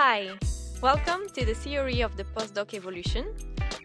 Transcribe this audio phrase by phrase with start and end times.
[0.00, 0.38] Hi,
[0.80, 3.34] welcome to the theory of the postdoc evolution.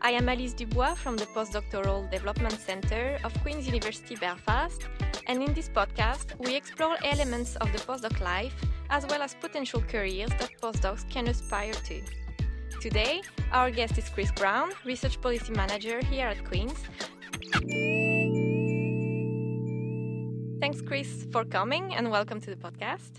[0.04, 4.88] I am Alice Dubois from the Postdoctoral Development Center of Queen's University Belfast,
[5.26, 8.54] and in this podcast, we explore elements of the postdoc life
[8.92, 12.00] as well as potential careers that postdocs can aspire to.
[12.80, 16.78] Today, our guest is Chris Brown, Research Policy Manager here at Queen's.
[20.60, 23.14] Thanks, Chris, for coming and welcome to the podcast.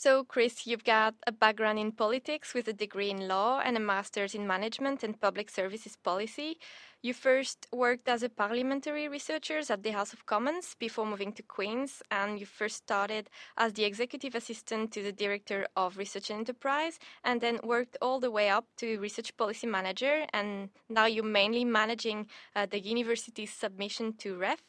[0.00, 3.80] So, Chris, you've got a background in politics with a degree in law and a
[3.80, 6.56] master's in management and public services policy.
[7.02, 11.42] You first worked as a parliamentary researcher at the House of Commons before moving to
[11.42, 16.38] Queen's, and you first started as the executive assistant to the director of research and
[16.38, 21.24] enterprise, and then worked all the way up to research policy manager, and now you're
[21.24, 24.62] mainly managing uh, the university's submission to REF.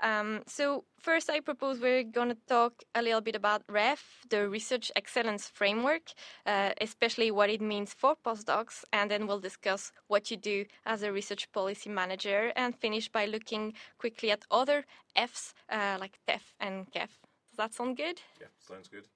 [0.00, 4.48] Um, so first, I propose we're going to talk a little bit about REF, the
[4.48, 6.12] Research Excellence Framework,
[6.46, 11.02] uh, especially what it means for postdocs, and then we'll discuss what you do as
[11.02, 14.84] a research policy manager, and finish by looking quickly at other
[15.16, 17.10] Fs uh, like TEF and KEF.
[17.48, 18.20] Does that sound good?
[18.40, 19.08] Yeah, sounds good.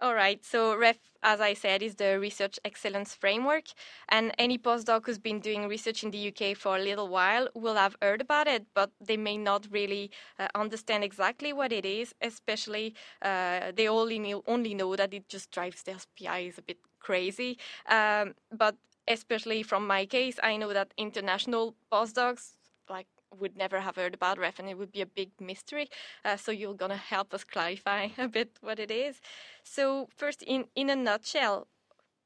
[0.00, 0.44] All right.
[0.44, 3.66] So REF, as I said, is the Research Excellence Framework,
[4.08, 7.76] and any postdoc who's been doing research in the UK for a little while will
[7.76, 12.14] have heard about it, but they may not really uh, understand exactly what it is.
[12.20, 16.78] Especially, uh, they only know, only know that it just drives their PIs a bit
[16.98, 17.58] crazy.
[17.88, 18.76] Um, but
[19.06, 22.54] especially from my case, I know that international postdocs
[22.88, 23.06] like
[23.38, 25.88] would never have heard about REF and it would be a big mystery.
[26.24, 29.20] Uh, so you're going to help us clarify a bit what it is.
[29.64, 31.68] So first, in, in a nutshell,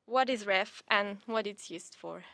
[0.07, 2.25] what is REF and what it's used for?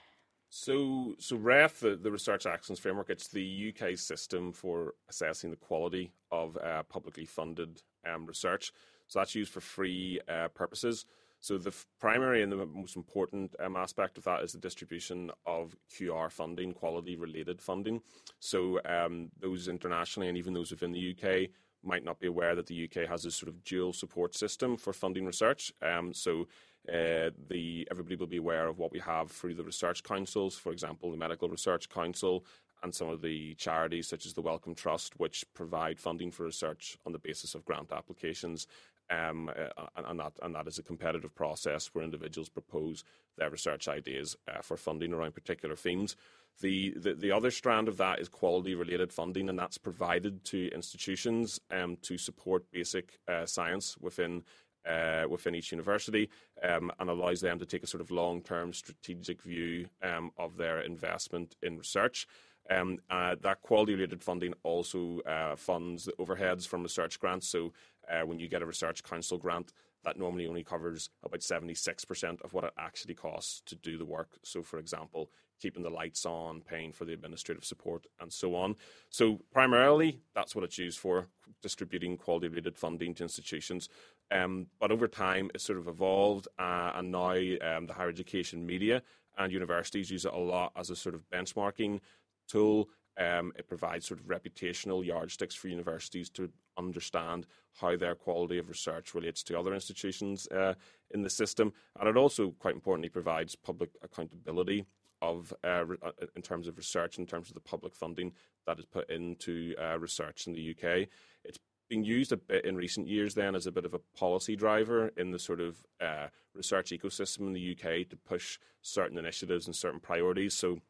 [0.51, 5.57] So, so REF, the, the Research Excellence Framework, it's the UK system for assessing the
[5.57, 8.71] quality of uh, publicly funded um, research.
[9.09, 11.07] So that's used for free uh, purposes.
[11.43, 15.31] So the f- primary and the most important um, aspect of that is the distribution
[15.45, 18.01] of QR funding, quality-related funding.
[18.39, 21.51] So um, those internationally and even those within the UK
[21.83, 24.93] might not be aware that the UK has a sort of dual support system for
[24.93, 25.73] funding research.
[25.83, 26.47] Um, so
[26.89, 30.71] uh, the everybody will be aware of what we have through the research councils, for
[30.71, 32.45] example, the Medical Research Council
[32.83, 36.97] and some of the charities such as the Wellcome Trust, which provide funding for research
[37.07, 38.67] on the basis of grant applications.
[39.13, 43.05] Um, uh, and, that, and that is a competitive process where individuals propose
[43.37, 46.17] their research ideas uh, for funding around particular themes.
[46.61, 50.71] The, the, the other strand of that is quality related funding, and that's provided to
[50.73, 54.45] institutions um, to support basic uh, science within
[54.85, 56.29] uh, within each university
[56.63, 60.57] um, and allows them to take a sort of long term strategic view um, of
[60.57, 62.27] their investment in research.
[62.71, 67.49] Um, uh, that quality related funding also uh, funds the overheads from research grants.
[67.49, 67.73] So
[68.11, 69.73] uh, when you get a research council grant,
[70.05, 74.39] that normally only covers about 76% of what it actually costs to do the work.
[74.43, 75.31] So, for example,
[75.61, 78.75] keeping the lights on, paying for the administrative support, and so on.
[79.11, 81.29] So, primarily, that's what it's used for
[81.63, 83.89] distributing quality related funding to institutions.
[84.33, 88.67] Um, but over time, it's sort of evolved, uh, and now um, the higher education
[88.67, 89.03] media
[89.39, 92.01] and universities use it a lot as a sort of benchmarking
[92.49, 92.89] tool.
[93.19, 97.47] Um, it provides sort of reputational yardsticks for universities to understand
[97.81, 100.75] how their quality of research relates to other institutions uh,
[101.11, 101.73] in the system.
[101.99, 104.87] And it also, quite importantly, provides public accountability
[105.21, 108.33] of uh, uh, in terms of research, in terms of the public funding
[108.67, 111.09] that is put into uh, research in the UK.
[111.45, 114.57] It's been used a bit in recent years then as a bit of a policy
[114.57, 119.67] driver in the sort of uh, research ecosystem in the UK to push certain initiatives
[119.67, 120.55] and certain priorities.
[120.55, 120.81] So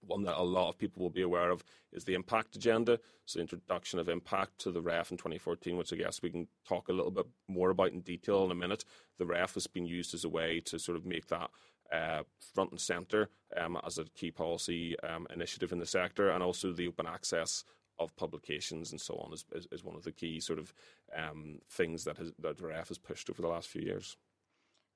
[0.00, 2.98] one that a lot of people will be aware of is the impact agenda.
[3.26, 6.48] So, the introduction of impact to the REF in 2014, which I guess we can
[6.66, 8.84] talk a little bit more about in detail in a minute.
[9.18, 11.50] The REF has been used as a way to sort of make that
[11.92, 12.22] uh,
[12.54, 16.72] front and centre um, as a key policy um, initiative in the sector, and also
[16.72, 17.64] the open access
[17.98, 20.72] of publications and so on is, is, is one of the key sort of
[21.16, 24.16] um, things that, has, that REF has pushed over the last few years.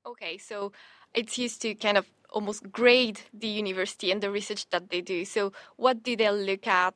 [0.07, 0.73] Okay, so
[1.15, 5.25] it's used to kind of almost grade the university and the research that they do.
[5.25, 6.95] So, what do they look at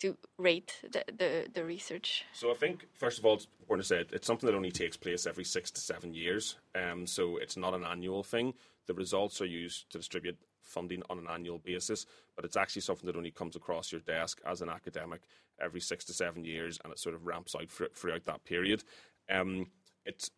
[0.00, 2.24] to rate the, the, the research?
[2.32, 4.96] So, I think, first of all, it's important to say it's something that only takes
[4.96, 6.56] place every six to seven years.
[6.74, 8.54] Um, so, it's not an annual thing.
[8.86, 13.06] The results are used to distribute funding on an annual basis, but it's actually something
[13.06, 15.22] that only comes across your desk as an academic
[15.60, 18.82] every six to seven years, and it sort of ramps out throughout that period.
[19.28, 19.66] Um,
[20.04, 20.30] it's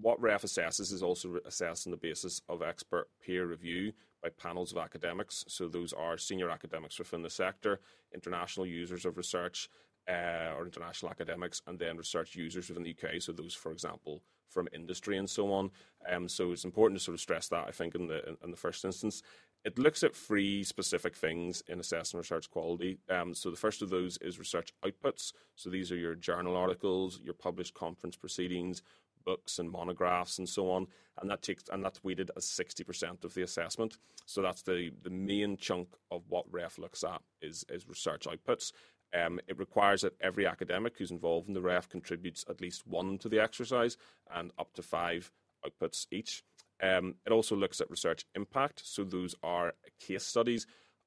[0.00, 3.92] what REF assesses is also assessed on the basis of expert peer review
[4.22, 5.44] by panels of academics.
[5.48, 7.80] So those are senior academics within the sector,
[8.14, 9.68] international users of research,
[10.08, 13.20] uh, or international academics, and then research users within the UK.
[13.20, 15.70] So those, for example, from industry and so on.
[16.10, 18.50] Um, so it's important to sort of stress that I think in the in, in
[18.50, 19.22] the first instance.
[19.66, 22.98] It looks at three specific things in assessing research quality.
[23.10, 25.32] Um, so the first of those is research outputs.
[25.56, 28.80] So these are your journal articles, your published conference proceedings,
[29.24, 30.86] books and monographs and so on,
[31.20, 33.98] and that takes and that's weighted as sixty percent of the assessment.
[34.24, 38.70] So that's the the main chunk of what REF looks at is is research outputs.
[39.12, 43.18] Um, it requires that every academic who's involved in the REF contributes at least one
[43.18, 43.96] to the exercise
[44.32, 45.32] and up to five
[45.66, 46.44] outputs each.
[46.82, 48.82] Um, it also looks at research impact.
[48.84, 50.66] So those are case studies,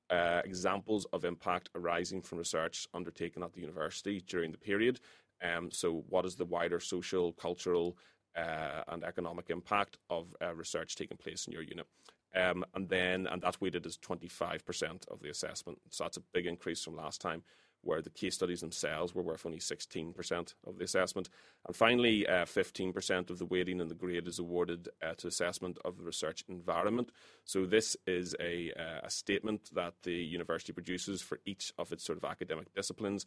[0.09, 4.99] uh, examples of impact arising from research undertaken at the university during the period.
[5.41, 7.97] Um, so what is the wider social, cultural,
[8.35, 11.87] uh, and economic impact of uh, research taking place in your unit?
[12.35, 15.79] Um, and then, and that's weighted as 25% of the assessment.
[15.89, 17.43] So that's a big increase from last time
[17.81, 21.29] where the case studies themselves were worth only 16% of the assessment.
[21.65, 25.77] And finally, uh, 15% of the weighting and the grade is awarded uh, to assessment
[25.85, 27.11] of the research environment.
[27.45, 32.03] So this is a, uh, a statement that the university produces for each of its
[32.03, 33.25] sort of academic disciplines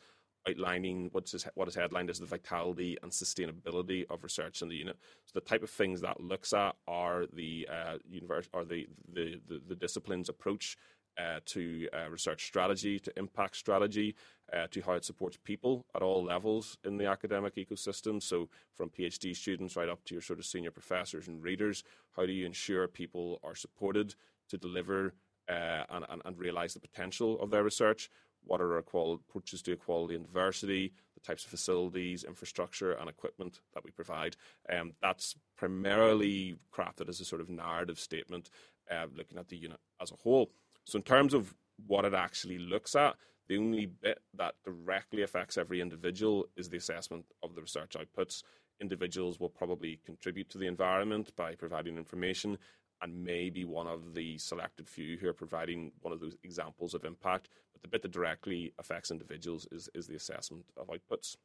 [0.48, 4.76] outlining what's his, what is headlined as the vitality and sustainability of research in the
[4.76, 4.96] unit.
[5.26, 9.40] So the type of things that looks at are the uh, universe or the, the,
[9.48, 10.76] the, the discipline's approach
[11.18, 14.14] uh, to uh, research strategy, to impact strategy,
[14.52, 18.22] uh, to how it supports people at all levels in the academic ecosystem.
[18.22, 21.84] So, from PhD students right up to your sort of senior professors and readers,
[22.16, 24.14] how do you ensure people are supported
[24.48, 25.14] to deliver
[25.48, 28.10] uh, and, and, and realize the potential of their research?
[28.44, 30.92] What are our qual- approaches to equality and diversity?
[31.14, 34.36] The types of facilities, infrastructure, and equipment that we provide.
[34.68, 38.50] Um, that's primarily crafted as a sort of narrative statement,
[38.90, 40.50] uh, looking at the unit as a whole.
[40.84, 41.54] So, in terms of
[41.86, 43.16] what it actually looks at,
[43.48, 48.42] the only bit that directly affects every individual is the assessment of the research outputs.
[48.80, 52.58] Individuals will probably contribute to the environment by providing information
[53.02, 56.94] and may be one of the selected few who are providing one of those examples
[56.94, 57.48] of impact.
[57.72, 61.36] But the bit that directly affects individuals is, is the assessment of outputs.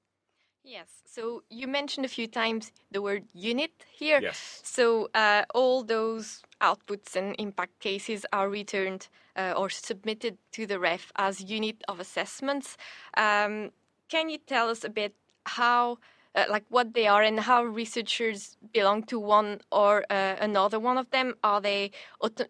[0.68, 0.90] Yes.
[1.06, 4.20] So you mentioned a few times the word unit here.
[4.22, 4.62] Yes.
[4.64, 10.78] So uh, all those outputs and impact cases are returned uh, or submitted to the
[10.78, 12.76] REF as unit of assessments.
[13.16, 13.72] Um,
[14.10, 15.14] can you tell us a bit
[15.46, 16.00] how,
[16.36, 20.98] uh, like, what they are and how researchers belong to one or uh, another one
[20.98, 21.36] of them?
[21.46, 21.92] Are they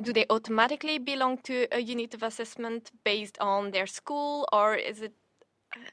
[0.02, 5.04] do they automatically belong to a unit of assessment based on their school, or is
[5.04, 5.14] it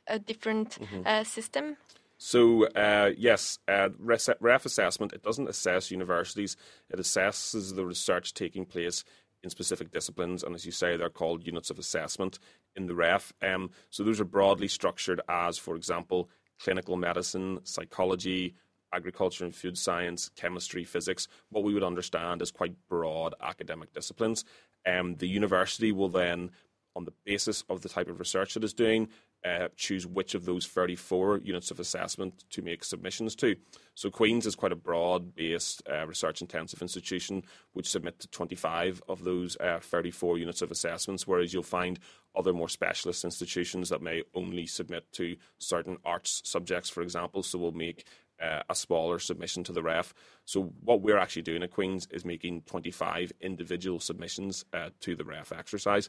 [0.07, 1.25] a different mm -hmm.
[1.25, 1.77] system?
[2.25, 6.57] So uh, yes, uh, REF assessment it doesn't assess universities;
[6.89, 9.05] it assesses the research taking place
[9.43, 12.39] in specific disciplines, and as you say, they're called units of assessment
[12.77, 13.35] in the REF.
[13.43, 18.55] Um, so those are broadly structured as, for example, clinical medicine, psychology,
[18.91, 24.47] agriculture and food science, chemistry, physics, what we would understand as quite broad academic disciplines.
[24.87, 26.53] Um, the university will then,
[26.97, 29.09] on the basis of the type of research it is doing,
[29.45, 33.57] uh, choose which of those 34 units of assessment to make submissions to.
[33.95, 37.43] So Queen's is quite a broad-based uh, research-intensive institution
[37.73, 41.99] which submit to 25 of those uh, 34 units of assessments, whereas you'll find
[42.35, 47.59] other more specialist institutions that may only submit to certain arts subjects, for example, so
[47.59, 48.07] we'll make
[48.43, 50.13] uh, a smaller submission to the ref.
[50.45, 55.25] So what we're actually doing at Queen's is making 25 individual submissions uh, to the
[55.25, 56.09] ref exercise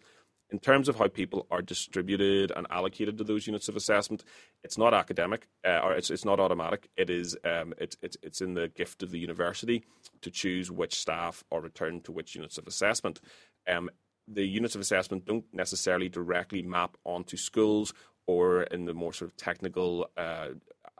[0.55, 4.23] in terms of how people are distributed and allocated to those units of assessment,
[4.63, 6.87] it's not academic uh, or it's, it's not automatic.
[6.95, 9.83] It is um, it's, it's it's in the gift of the university
[10.21, 13.19] to choose which staff are returned to which units of assessment.
[13.67, 13.89] Um,
[14.29, 17.93] the units of assessment don't necessarily directly map onto schools
[18.25, 20.47] or in the more sort of technical uh,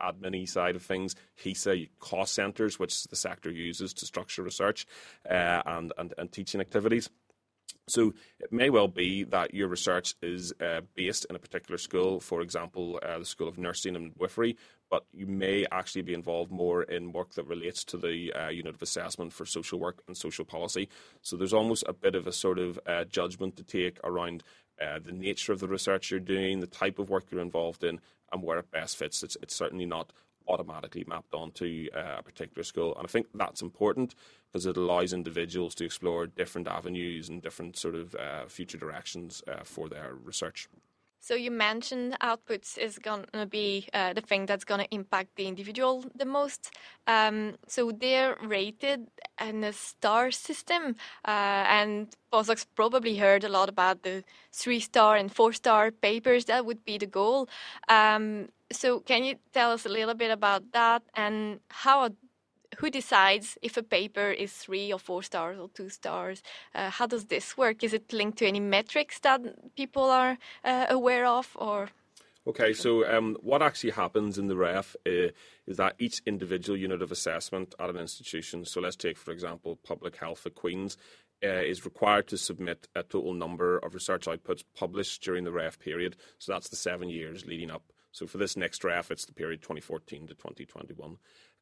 [0.01, 4.85] admin side of things, HESA cost centres, which the sector uses to structure research
[5.29, 7.09] uh, and, and, and teaching activities.
[7.87, 12.19] So it may well be that your research is uh, based in a particular school,
[12.19, 14.57] for example, uh, the School of Nursing and Midwifery,
[14.89, 18.73] but you may actually be involved more in work that relates to the uh, unit
[18.73, 20.89] of assessment for social work and social policy.
[21.21, 24.43] So there's almost a bit of a sort of uh, judgment to take around
[24.81, 27.99] uh, the nature of the research you're doing, the type of work you're involved in,
[28.31, 29.23] and where it best fits.
[29.23, 30.11] It's, it's certainly not
[30.47, 32.95] automatically mapped onto uh, a particular school.
[32.97, 34.15] And I think that's important
[34.47, 39.43] because it allows individuals to explore different avenues and different sort of uh, future directions
[39.47, 40.67] uh, for their research.
[41.19, 45.35] So you mentioned outputs is going to be uh, the thing that's going to impact
[45.35, 46.71] the individual the most.
[47.07, 49.07] Um, so they're rated
[49.41, 50.95] in a star system,
[51.27, 56.45] uh, and postdocs probably heard a lot about the three-star and four-star papers.
[56.45, 57.49] That would be the goal.
[57.89, 62.09] Um, so can you tell us a little bit about that and how
[62.79, 66.41] who decides if a paper is three or four stars or two stars?
[66.73, 67.83] Uh, how does this work?
[67.83, 71.89] Is it linked to any metrics that people are uh, aware of, or?
[72.47, 75.29] Okay, so um, what actually happens in the REF uh,
[75.65, 79.77] is that each individual unit of assessment at an institution, so let's take, for example,
[79.77, 80.95] public health at Queen's,
[81.43, 85.79] uh, is required to submit a total number of research outputs published during the REF
[85.79, 86.15] period.
[86.37, 87.83] So that's the seven years leading up.
[88.11, 91.17] So for this next REF, it's the period 2014 to 2021.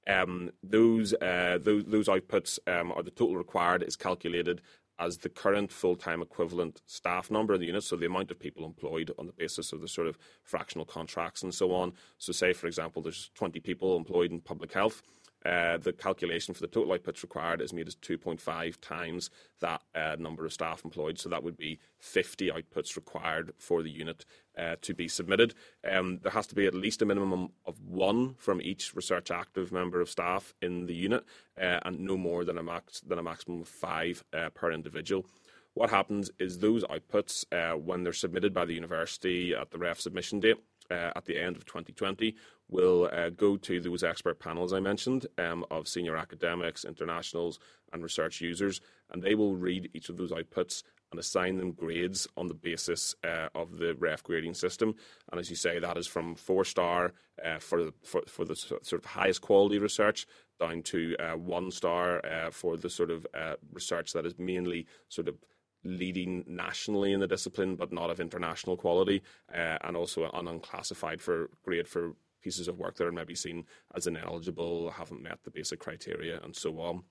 [0.07, 4.61] Um, those, uh, those, those outputs um, are the total required is calculated
[4.99, 8.63] as the current full-time equivalent staff number in the unit, so the amount of people
[8.65, 11.93] employed on the basis of the sort of fractional contracts and so on.
[12.19, 15.01] So, say for example, there's 20 people employed in public health
[15.45, 19.29] uh, the calculation for the total outputs required is made as 2.5 times
[19.59, 21.19] that uh, number of staff employed.
[21.19, 24.25] So that would be 50 outputs required for the unit
[24.57, 25.53] uh, to be submitted.
[25.89, 29.71] Um, there has to be at least a minimum of one from each research active
[29.71, 31.23] member of staff in the unit,
[31.59, 35.25] uh, and no more than a max than a maximum of five uh, per individual.
[35.73, 39.99] What happens is those outputs, uh, when they're submitted by the university at the REF
[39.99, 40.57] submission date,
[40.91, 42.35] uh, at the end of 2020
[42.69, 47.59] will uh, go to those expert panels I mentioned um, of senior academics, internationals,
[47.91, 48.81] and research users,
[49.11, 53.13] and they will read each of those outputs and assign them grades on the basis
[53.23, 54.95] uh, of the REF grading system.
[55.31, 57.13] And as you say, that is from four star
[57.45, 60.25] uh, for, the, for, for the sort of highest quality research
[60.59, 63.27] down to uh, one star uh, for the sort of
[63.71, 65.35] research that is mainly sort of
[65.83, 69.21] leading nationally in the discipline, but not of international quality,
[69.53, 73.65] uh, and also an unclassified for grade for pieces of work that are maybe seen
[73.93, 77.03] as ineligible, haven't met the basic criteria, and so on.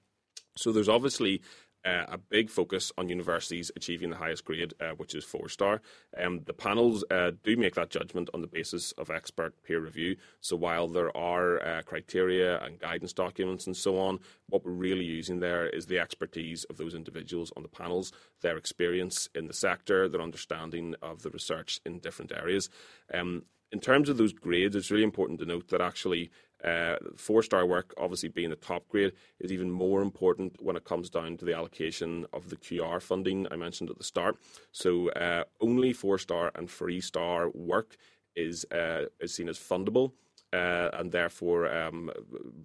[0.57, 1.41] So there's obviously
[1.85, 5.81] uh, a big focus on universities achieving the highest grade, uh, which is four star.
[6.23, 10.17] Um, the panels uh, do make that judgment on the basis of expert peer review.
[10.41, 15.05] So while there are uh, criteria and guidance documents and so on, what we're really
[15.05, 19.55] using there is the expertise of those individuals on the panels, their experience in the
[19.55, 22.69] sector, their understanding of the research in different areas.
[23.13, 26.31] Um, in terms of those grades, it's really important to note that actually
[26.65, 30.85] uh, four star work, obviously being the top grade, is even more important when it
[30.85, 34.37] comes down to the allocation of the QR funding I mentioned at the start.
[34.71, 37.97] So uh, only four star and three star work
[38.37, 40.13] is uh, is seen as fundable.
[40.55, 42.11] Uh, and therefore um,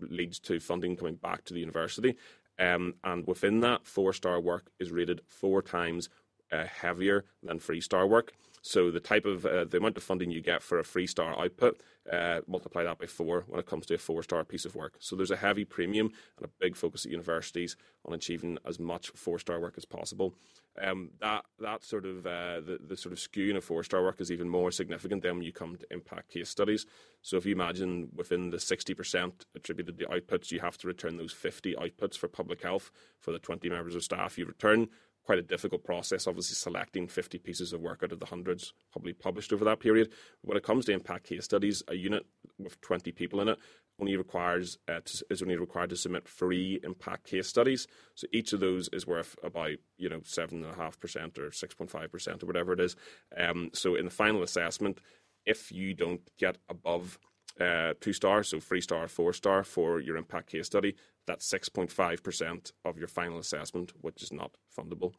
[0.01, 2.18] leads to funding coming back to the university.
[2.60, 6.10] Um, and within that, four star work is rated four times
[6.51, 8.34] uh, heavier than three star work.
[8.62, 11.39] So the type of uh, the amount of funding you get for a three star
[11.39, 11.80] output,
[12.12, 14.96] uh, multiply that by four when it comes to a four star piece of work.
[15.00, 19.10] So there's a heavy premium and a big focus at universities on achieving as much
[19.10, 20.34] four star work as possible.
[20.82, 24.22] Um, that that sort of uh, the, the sort of skewing of four star work
[24.22, 26.86] is even more significant than when you come to impact case studies.
[27.22, 31.34] So if you imagine within the 60% attributed to outputs, you have to return those
[31.34, 34.88] 50 outputs for public health for the 20 members of staff you return
[35.28, 39.12] quite a difficult process, obviously selecting 50 pieces of work out of the hundreds probably
[39.12, 40.10] published over that period.
[40.42, 42.26] When it comes to impact case studies, a unit
[42.58, 43.60] with 20 people in it
[44.00, 47.88] only requires uh, to, is only required to submit three impact case studies.
[48.16, 51.52] So each of those is worth about you know seven and a half percent or
[51.52, 52.96] six point five percent or whatever it is.
[53.38, 55.02] Um, so in the final assessment,
[55.46, 57.20] if you don't get above
[57.60, 60.96] uh, two stars, so three star, four star for your impact case study,
[61.26, 65.14] that's 6.5% of your final assessment, which is not fundable.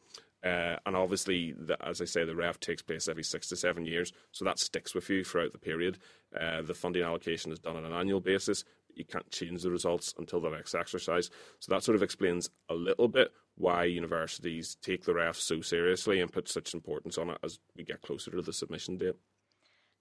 [0.45, 3.85] Uh, and obviously, the, as I say, the REF takes place every six to seven
[3.85, 5.99] years, so that sticks with you throughout the period.
[6.38, 8.64] Uh, the funding allocation is done on an annual basis.
[8.95, 11.30] You can't change the results until the next exercise.
[11.59, 16.21] So that sort of explains a little bit why universities take the REF so seriously
[16.21, 19.16] and put such importance on it as we get closer to the submission date.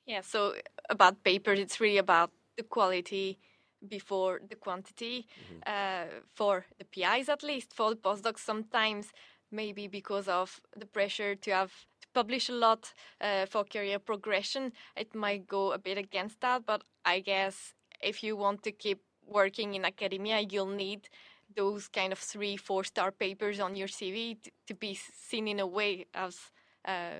[0.07, 0.55] Yeah, so
[0.89, 3.37] about papers, it's really about the quality
[3.87, 5.59] before the quantity mm-hmm.
[5.67, 7.73] uh, for the PIs at least.
[7.73, 9.11] For the postdocs, sometimes
[9.51, 11.71] maybe because of the pressure to have
[12.01, 16.65] to publish a lot uh, for career progression, it might go a bit against that.
[16.65, 21.09] But I guess if you want to keep working in academia, you'll need
[21.55, 24.97] those kind of three, four star papers on your CV to, to be
[25.27, 26.37] seen in a way as
[26.87, 27.19] uh,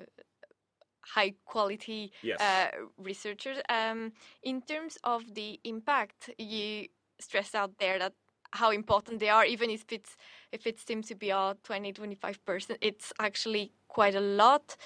[1.14, 2.40] high quality yes.
[2.40, 3.58] uh, researchers.
[3.68, 4.12] Um,
[4.42, 6.88] in terms of the impact, you
[7.18, 8.12] stress out there that
[8.52, 10.16] how important they are, even if it's
[10.52, 14.76] if it seems to be all 20 25 percent, it's actually quite a lot.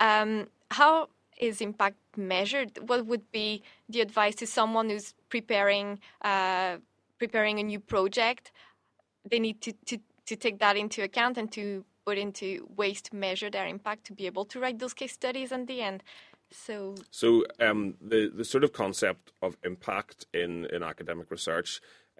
[0.00, 1.08] Um, how
[1.38, 2.78] is impact measured?
[2.86, 6.76] What would be the advice to someone who's preparing uh,
[7.18, 8.52] preparing a new project?
[9.28, 13.14] They need to, to, to take that into account and to put into ways to
[13.14, 16.02] measure their impact to be able to write those case studies in the end.
[16.50, 21.70] So, so um, the the sort of concept of impact in in academic research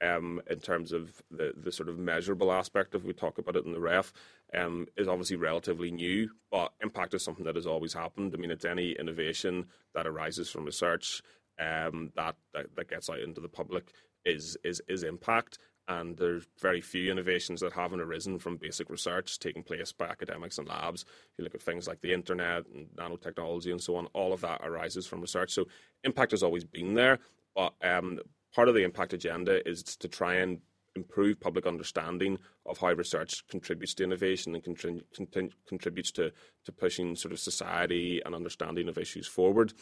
[0.02, 3.64] um, in terms of the, the sort of measurable aspect of we talk about it
[3.64, 4.12] in the ref
[4.54, 8.34] um, is obviously relatively new, but impact is something that has always happened.
[8.34, 11.22] I mean, it's any innovation that arises from research
[11.58, 13.84] um, that, that, that gets out into the public
[14.24, 15.58] is is is impact.
[15.88, 20.58] And there's very few innovations that haven't arisen from basic research taking place by academics
[20.58, 21.02] and labs.
[21.02, 24.42] If you look at things like the internet and nanotechnology and so on, all of
[24.42, 25.50] that arises from research.
[25.50, 25.66] So
[26.04, 27.18] impact has always been there,
[27.56, 28.20] but um,
[28.54, 30.60] part of the impact agenda is to try and
[30.94, 36.32] improve public understanding of how research contributes to innovation and contrib- contributes to,
[36.64, 39.72] to pushing sort of society and understanding of issues forward.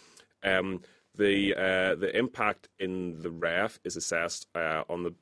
[0.45, 0.83] Um,
[1.17, 5.15] the uh, the impact in the REF is assessed uh, on the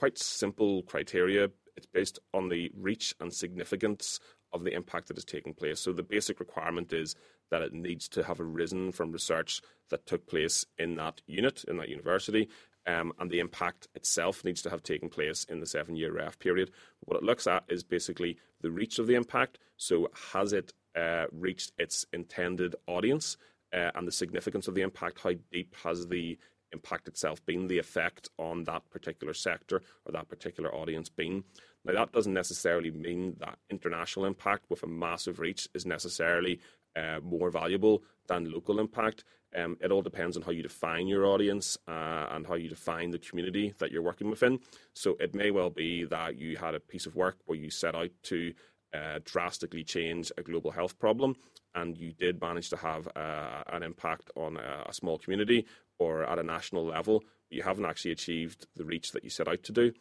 [0.00, 1.50] quite simple criteria.
[1.76, 4.18] It's based on the reach and significance
[4.50, 5.78] of the impact that is taking place.
[5.78, 7.14] So the basic requirement is
[7.50, 11.76] that it needs to have arisen from research that took place in that unit, in
[11.76, 12.48] that university,
[12.86, 16.38] um, and the impact itself needs to have taken place in the seven year REF
[16.38, 16.70] period.
[17.00, 19.58] What it looks at is basically the reach of the impact.
[19.76, 23.36] So, has it uh, reached its intended audience
[23.74, 25.20] uh, and the significance of the impact?
[25.22, 26.38] How deep has the
[26.72, 31.44] impact itself being, the effect on that particular sector or that particular audience being.
[31.84, 36.60] Now, that doesn't necessarily mean that international impact with a massive reach is necessarily
[36.96, 39.24] uh, more valuable than local impact.
[39.56, 43.10] Um, it all depends on how you define your audience uh, and how you define
[43.10, 44.60] the community that you're working within.
[44.92, 47.94] So it may well be that you had a piece of work where you set
[47.94, 48.52] out to
[48.92, 51.36] uh, drastically change a global health problem,
[51.74, 55.64] and you did manage to have uh, an impact on a, a, small community
[56.00, 57.22] or at a national level.
[57.50, 59.92] You haven't actually achieved the reach that you set out to do.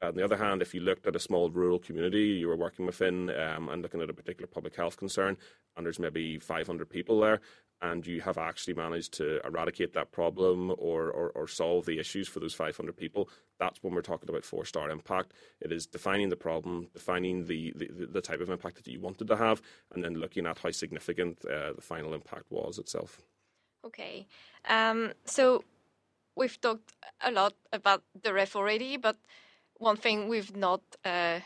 [0.00, 2.86] On the other hand, if you looked at a small rural community you were working
[2.86, 5.36] within um, and looking at a particular public health concern,
[5.76, 7.40] and there's maybe 500 people there,
[7.82, 12.28] and you have actually managed to eradicate that problem or, or, or, solve the issues
[12.28, 13.28] for those 500 people,
[13.58, 15.32] that's when we're talking about four star impact.
[15.60, 19.28] It is defining the problem, defining the, the, the type of impact that you wanted
[19.28, 23.22] to have, and then looking at how significant uh, the final impact was itself.
[23.84, 24.26] Okay.
[24.68, 25.64] Um, so
[26.36, 29.16] we've talked a lot about the ref already, but
[29.76, 31.40] one thing we've not uh,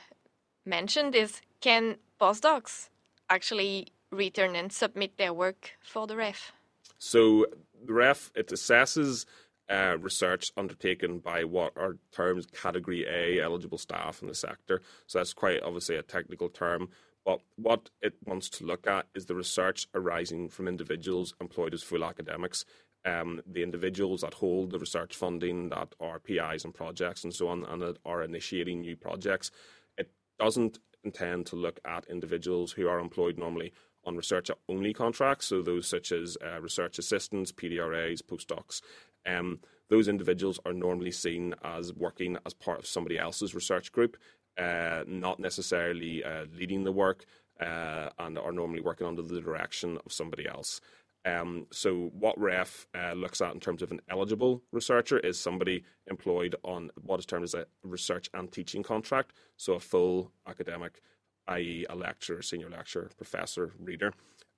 [0.65, 2.89] mentioned is can postdocs
[3.29, 6.53] actually return and submit their work for the ref?
[6.99, 7.47] So
[7.85, 9.25] the ref it assesses
[9.71, 14.83] uh, research undertaken by what are terms category A eligible staff in the sector.
[15.07, 16.91] So that's quite obviously a technical term.
[17.25, 21.83] But what it wants to look at is the research arising from individuals employed as
[21.83, 22.65] full academics.
[23.05, 27.49] Um, the individuals that hold the research funding, that are PIs and projects and so
[27.49, 29.51] on, and that are initiating new projects.
[29.97, 33.73] It doesn't intend to look at individuals who are employed normally
[34.05, 38.81] on research only contracts, so those such as uh, research assistants, PDRAs, postdocs.
[39.27, 44.17] Um, those individuals are normally seen as working as part of somebody else's research group,
[44.59, 47.25] not necessarily uh, leading the work,
[47.61, 50.81] uh, and are normally working under the direction of somebody else.
[51.25, 55.85] Um, so, what REF uh, looks at in terms of an eligible researcher is somebody
[56.09, 61.01] employed on what is termed as a research and teaching contract, so a full academic
[61.49, 64.13] i.e., a lecturer, senior lecturer, professor, reader,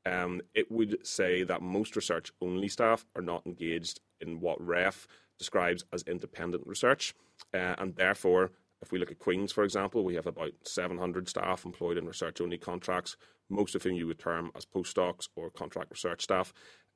[0.07, 5.07] um, it would say that most research only staff are not engaged in what REF
[5.39, 7.15] describes as independent research.
[7.53, 8.53] Uh, and therefore,
[8.85, 12.41] if we look at Queen's, for example, we have about 700 staff employed in research
[12.41, 13.17] only contracts,
[13.49, 16.53] most of whom you would term as postdocs or contract research staff.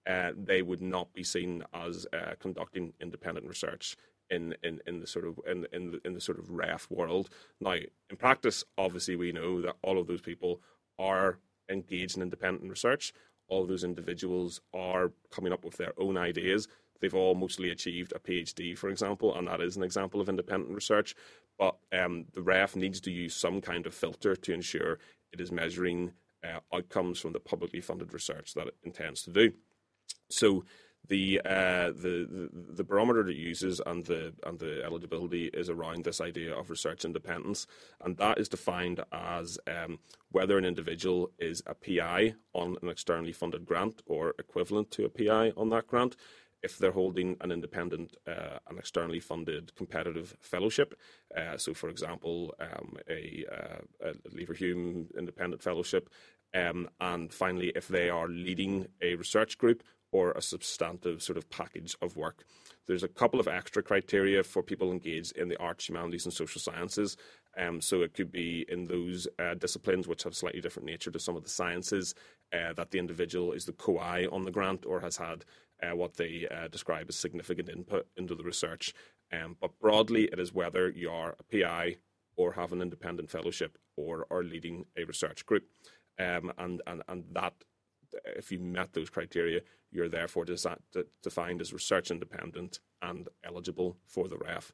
[0.07, 3.97] Uh, they would not be seen as uh, conducting independent research
[4.31, 7.31] in, in, in the sort of in, in the, in the sort of ref world.
[7.61, 10.61] Now, in practice, obviously, we know that all of those people
[10.99, 11.39] are
[11.71, 13.13] engaged in independent research.
[13.49, 16.69] All those individuals are coming up with their own ideas.
[17.01, 20.75] They've all mostly achieved a PhD, for example, and that is an example of independent
[20.75, 21.15] research.
[21.59, 24.99] But um, the REF needs to use some kind of filter to ensure
[25.33, 26.13] it is measuring
[26.45, 29.53] uh, outcomes from the publicly funded research that it intends to do.
[30.31, 30.65] So
[31.07, 36.05] the, uh, the, the the barometer it uses and the and the eligibility is around
[36.05, 37.67] this idea of research independence,
[38.05, 43.33] and that is defined as um, whether an individual is a PI on an externally
[43.33, 46.17] funded grant or equivalent to a PI on that grant,
[46.63, 50.99] if they're holding an independent, uh, an externally funded competitive fellowship.
[51.37, 56.11] Uh, so, for example, um, a, uh, a independent fellowship,
[56.55, 61.49] Um, and finally, if they are leading a research group or a substantive sort of
[61.51, 62.45] package of work.
[62.87, 66.61] There's a couple of extra criteria for people engaged in the arts, humanities, and social
[66.61, 67.17] sciences.
[67.59, 71.19] Um, so it could be in those uh, disciplines which have slightly different nature to
[71.19, 72.15] some of the sciences
[72.53, 75.45] uh, that the individual is the co-I on the grant or has had
[75.83, 78.95] uh, what they uh, describe as significant input into the research.
[79.33, 81.97] Um, but broadly, it is whether you are a PI
[82.37, 85.65] or have an independent fellowship or are leading a research group.
[86.19, 87.55] Um, and, and, and that,
[88.37, 89.61] if you met those criteria,
[89.91, 90.47] you're therefore
[91.23, 94.73] defined as research independent and eligible for the REF.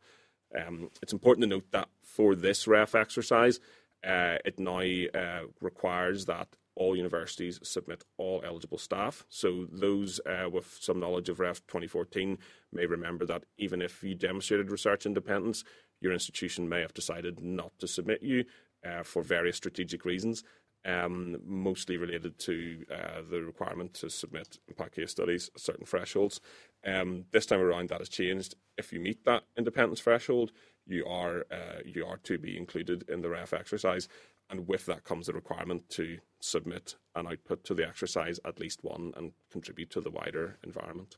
[0.55, 3.61] Um, it's important to note that for this REF exercise,
[4.07, 9.25] uh, it now uh, requires that all universities submit all eligible staff.
[9.29, 12.39] So those uh, with some knowledge of REF 2014
[12.73, 15.65] may remember that even if you demonstrated research independence,
[16.01, 18.45] your institution may have decided not to submit you
[18.85, 20.45] uh, for various strategic reasons
[20.85, 26.41] um, mostly related to uh, the requirement to submit impact case studies at certain thresholds.
[26.87, 28.55] Um, this time around, that has changed.
[28.77, 30.53] If you meet that independence threshold,
[30.87, 34.09] you are uh, you are to be included in the REF exercise,
[34.51, 38.85] and with that comes the requirement to submit an output to the exercise, at least
[38.85, 41.17] one, and contribute to the wider environment.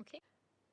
[0.00, 0.20] Okay,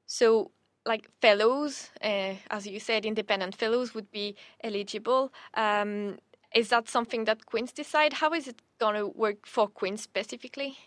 [0.06, 0.52] so
[0.86, 5.32] like fellows, uh, as you said, independent fellows would be eligible.
[5.54, 6.17] Um,
[6.54, 8.13] is that something that Queen's decide?
[8.13, 10.78] How is it going to work for Queen's specifically?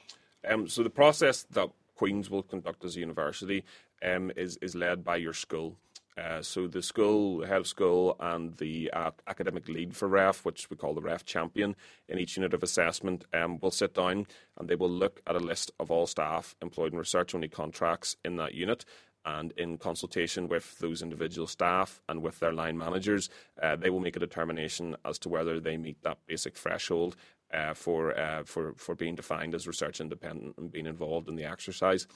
[0.48, 3.64] Um, so the process that Queen's will conduct as a university
[4.02, 5.76] um, is is led by your school.
[6.16, 10.70] Uh, so the school, head of school, and the uh, academic lead for REF, which
[10.70, 11.74] we call the REF champion,
[12.08, 15.40] in each unit of assessment, um, will sit down and they will look at a
[15.40, 18.84] list of all staff employed in research-only contracts in that unit,
[19.24, 23.30] and in consultation with those individual staff and with their line managers,
[23.62, 27.16] uh, they will make a determination as to whether they meet that basic threshold
[27.52, 31.44] uh, for uh, for for being defined as research independent and being involved in the
[31.44, 32.06] exercise.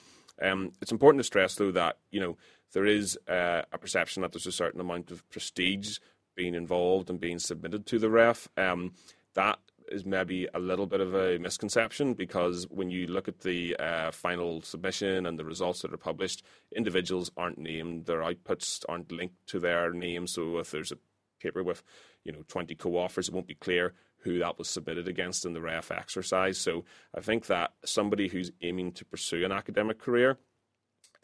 [0.42, 2.37] Um, it's important to stress, though, that you know
[2.72, 5.98] there is uh, a perception that there's a certain amount of prestige
[6.37, 8.48] being involved and being submitted to the ref.
[8.57, 8.92] Um,
[9.35, 9.59] that
[9.90, 14.11] is maybe a little bit of a misconception because when you look at the uh,
[14.11, 19.46] final submission and the results that are published, individuals aren't named, their outputs aren't linked
[19.46, 20.27] to their name.
[20.27, 20.98] So if there's a
[21.40, 21.83] paper with,
[22.24, 25.61] you know, 20 co-authors, it won't be clear who that was submitted against in the
[25.61, 26.59] REF exercise.
[26.59, 30.38] So I think that somebody who's aiming to pursue an academic career,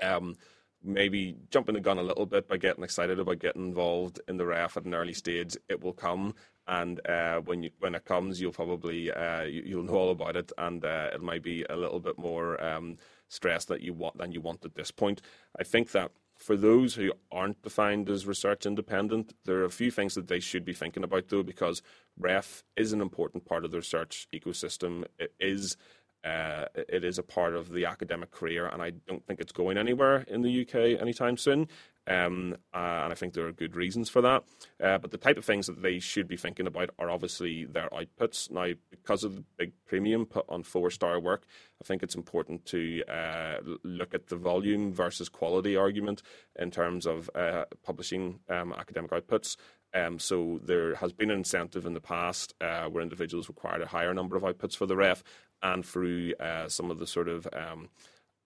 [0.02, 0.36] um,
[0.82, 4.46] maybe jumping the gun a little bit by getting excited about getting involved in the
[4.46, 5.56] ref at an early stage.
[5.68, 6.34] It will come,
[6.66, 10.36] and uh, when you when it comes, you'll probably uh, you, will know all about
[10.36, 12.96] it, and uh, it might be a little bit more um,
[13.28, 15.22] stress that you want than you want at this point.
[15.58, 19.90] I think that for those who aren't defined as research independent, there are a few
[19.90, 21.82] things that they should be thinking about though, because
[22.18, 25.04] REF is an important part of the research ecosystem.
[25.18, 25.76] It is
[26.24, 29.76] uh, it is a part of the academic career, and I don't think it's going
[29.76, 31.68] anywhere in the UK anytime soon.
[32.06, 34.44] Um, uh, and I think there are good reasons for that.
[34.82, 37.88] Uh, but the type of things that they should be thinking about are obviously their
[37.90, 38.50] outputs.
[38.50, 41.46] Now, because of the big premium put on four star work,
[41.82, 46.22] I think it's important to uh, look at the volume versus quality argument
[46.58, 49.56] in terms of uh, publishing um, academic outputs.
[49.94, 53.86] Um, so there has been an incentive in the past uh, where individuals required a
[53.86, 55.22] higher number of outputs for the ref,
[55.62, 57.88] and through uh, some of the sort of um,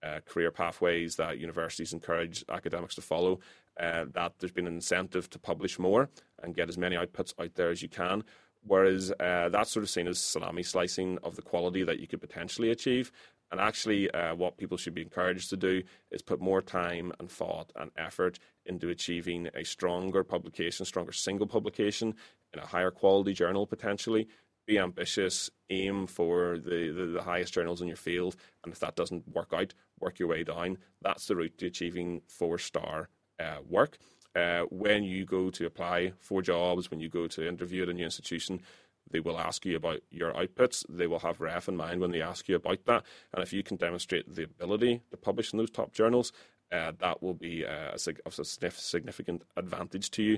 [0.03, 3.39] uh, career pathways that universities encourage academics to follow,
[3.79, 6.09] uh, that there's been an incentive to publish more
[6.43, 8.23] and get as many outputs out there as you can.
[8.65, 12.21] Whereas uh, that's sort of seen as salami slicing of the quality that you could
[12.21, 13.11] potentially achieve.
[13.51, 15.81] And actually, uh, what people should be encouraged to do
[16.11, 21.47] is put more time and thought and effort into achieving a stronger publication, stronger single
[21.47, 22.13] publication
[22.53, 24.27] in a higher quality journal potentially,
[24.67, 28.95] be ambitious, aim for the, the, the, highest journals in your field, and if that
[28.95, 30.77] doesn't work out, work your way down.
[31.01, 33.09] That's the route to achieving four star
[33.39, 33.97] uh, work.
[34.35, 37.93] Uh, when you go to apply for jobs, when you go to interview at a
[37.93, 38.61] new institution,
[39.11, 40.85] they will ask you about your outputs.
[40.89, 43.03] They will have REF in mind when they ask you about that.
[43.33, 46.31] And if you can demonstrate the ability to publish in those top journals,
[46.71, 50.37] uh, that will be uh, a, a significant advantage to you.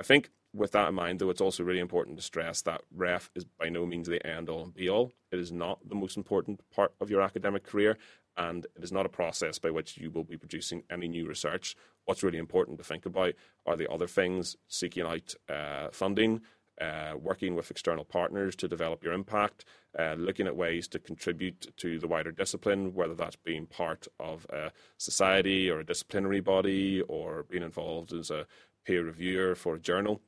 [0.00, 3.30] I think with that in mind, though, it's also really important to stress that REF
[3.34, 5.12] is by no means the end all and be all.
[5.30, 7.96] It is not the most important part of your academic career,
[8.36, 11.76] and it is not a process by which you will be producing any new research.
[12.04, 13.34] What's really important to think about
[13.66, 16.40] are the other things seeking out uh, funding,
[16.80, 19.64] uh, working with external partners to develop your impact,
[19.98, 24.46] uh, looking at ways to contribute to the wider discipline, whether that's being part of
[24.50, 28.46] a society or a disciplinary body or being involved as a
[28.86, 30.20] peer reviewer for a journal.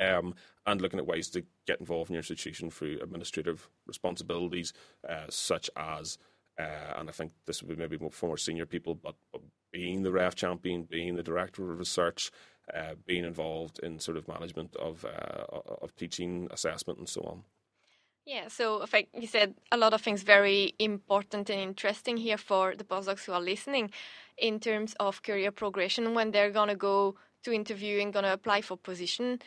[0.00, 0.34] Um,
[0.66, 4.72] and looking at ways to get involved in your institution through administrative responsibilities,
[5.08, 6.18] uh, such as,
[6.58, 10.02] uh, and I think this would be maybe for more senior people, but, but being
[10.02, 12.30] the ref champion, being the director of research,
[12.74, 15.44] uh, being involved in sort of management of uh,
[15.82, 17.44] of teaching, assessment, and so on.
[18.26, 22.36] Yeah, so in fact, you said a lot of things very important and interesting here
[22.36, 23.90] for the postdocs who are listening
[24.36, 28.76] in terms of career progression when they're gonna go to interview and gonna apply for
[28.76, 29.38] position.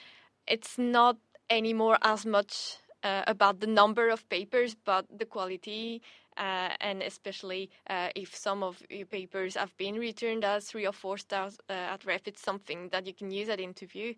[0.47, 1.17] It's not
[1.49, 6.01] anymore as much uh, about the number of papers, but the quality,
[6.37, 10.93] uh, and especially uh, if some of your papers have been returned as three or
[10.93, 14.13] four stars uh, at REF, it's something that you can use at interview.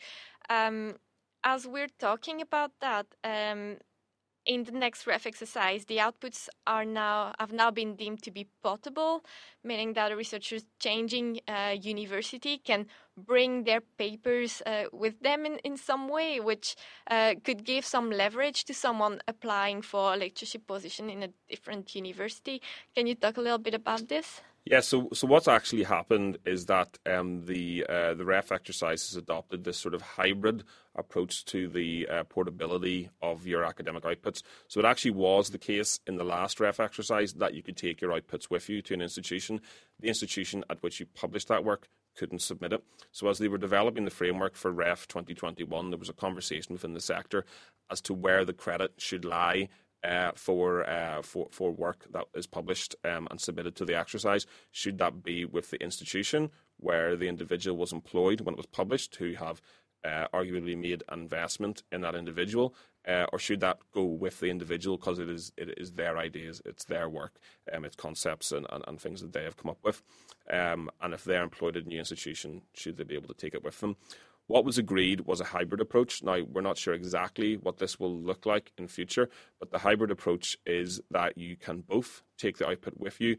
[0.49, 0.95] Um,
[1.43, 3.78] as we're talking about that, um,
[4.45, 8.47] in the next ref exercise, the outputs are now have now been deemed to be
[8.62, 9.23] portable,
[9.63, 15.58] meaning that a researcher changing uh, university can bring their papers uh, with them in,
[15.60, 16.76] in some way, which
[17.10, 21.95] uh, could give some leverage to someone applying for a lectureship position in a different
[21.95, 22.62] university.
[22.95, 24.41] Can you talk a little bit about this?
[24.65, 29.17] Yeah, so so what's actually happened is that um, the uh, the REF exercise has
[29.17, 30.63] adopted this sort of hybrid
[30.95, 34.41] approach to the uh, portability of your academic outputs.
[34.69, 37.99] So it actually was the case in the last REF exercise that you could take
[37.99, 39.60] your outputs with you to an institution.
[39.99, 42.84] The institution at which you published that work couldn't submit it.
[43.12, 46.93] So as they were developing the framework for REF 2021, there was a conversation within
[46.93, 47.45] the sector
[47.89, 49.69] as to where the credit should lie
[50.04, 54.45] uh, for, uh, for for work that is published um, and submitted to the exercise.
[54.71, 59.15] Should that be with the institution where the individual was employed when it was published,
[59.15, 59.62] who have
[60.04, 62.76] uh, arguably made an investment in that individual,
[63.08, 66.62] uh, or should that go with the individual because it is it is their ideas,
[66.66, 67.34] it's their work,
[67.74, 70.02] um, it's concepts and, and, and things that they have come up with,
[70.50, 73.54] um, and if they're employed at a new institution, should they be able to take
[73.54, 73.96] it with them?
[74.48, 76.22] What was agreed was a hybrid approach.
[76.22, 80.12] Now, we're not sure exactly what this will look like in future, but the hybrid
[80.12, 83.38] approach is that you can both take the output with you,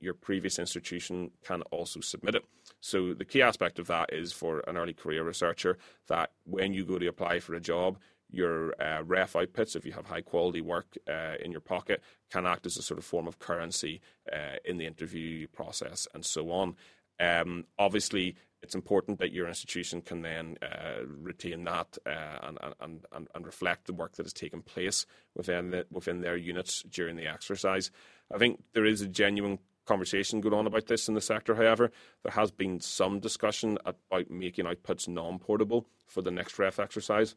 [0.00, 2.44] your previous institution can also submit it.
[2.80, 6.84] So the key aspect of that is for an early career researcher that when you
[6.84, 7.98] go to apply for a job,
[8.30, 12.46] your uh, ref outputs, if you have high quality work uh, in your pocket, can
[12.46, 14.00] act as a sort of form of currency
[14.32, 16.74] uh, in the interview process and so on.
[17.20, 23.06] Um, obviously, it's important that your institution can then uh, retain that uh, and, and,
[23.12, 25.04] and, and, reflect the work that has taken place
[25.36, 27.90] within, the, within their units during the exercise.
[28.32, 31.90] I think there is a genuine conversation going on about this in the sector, however.
[32.22, 37.34] There has been some discussion about making outputs non portable for the next REF exercise,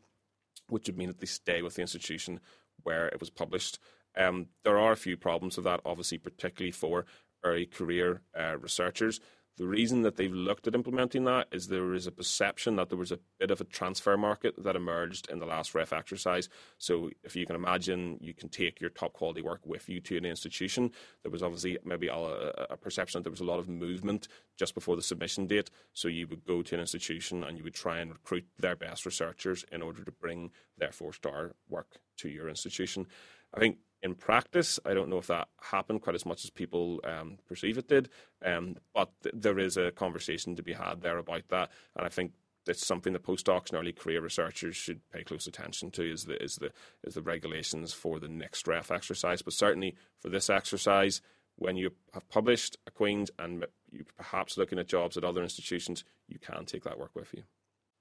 [0.69, 2.39] which would mean that they stay with the institution
[2.83, 3.79] where it was published.
[4.15, 7.05] Um, there are a few problems with that, obviously, particularly for
[7.43, 9.19] early career uh, researchers.
[9.57, 12.97] The reason that they've looked at implementing that is there is a perception that there
[12.97, 16.47] was a bit of a transfer market that emerged in the last REF exercise.
[16.77, 20.17] So, if you can imagine, you can take your top quality work with you to
[20.17, 20.91] an institution.
[21.23, 24.75] There was obviously maybe a, a perception that there was a lot of movement just
[24.75, 25.71] before the submission date.
[25.91, 29.07] So, you would go to an institution and you would try and recruit their best
[29.07, 33.07] researchers in order to bring their four star work to your institution.
[33.55, 37.01] I think in practice, I don't know if that happened quite as much as people
[37.03, 38.09] um, perceive it did,
[38.45, 42.09] um, but th- there is a conversation to be had there about that, and I
[42.09, 42.33] think
[42.67, 46.41] it's something that postdocs and early career researchers should pay close attention to is the
[46.43, 46.71] is the
[47.03, 49.41] is the regulations for the next ref exercise.
[49.41, 51.21] But certainly for this exercise,
[51.55, 56.03] when you have published a Queen's and you perhaps looking at jobs at other institutions,
[56.27, 57.43] you can take that work with you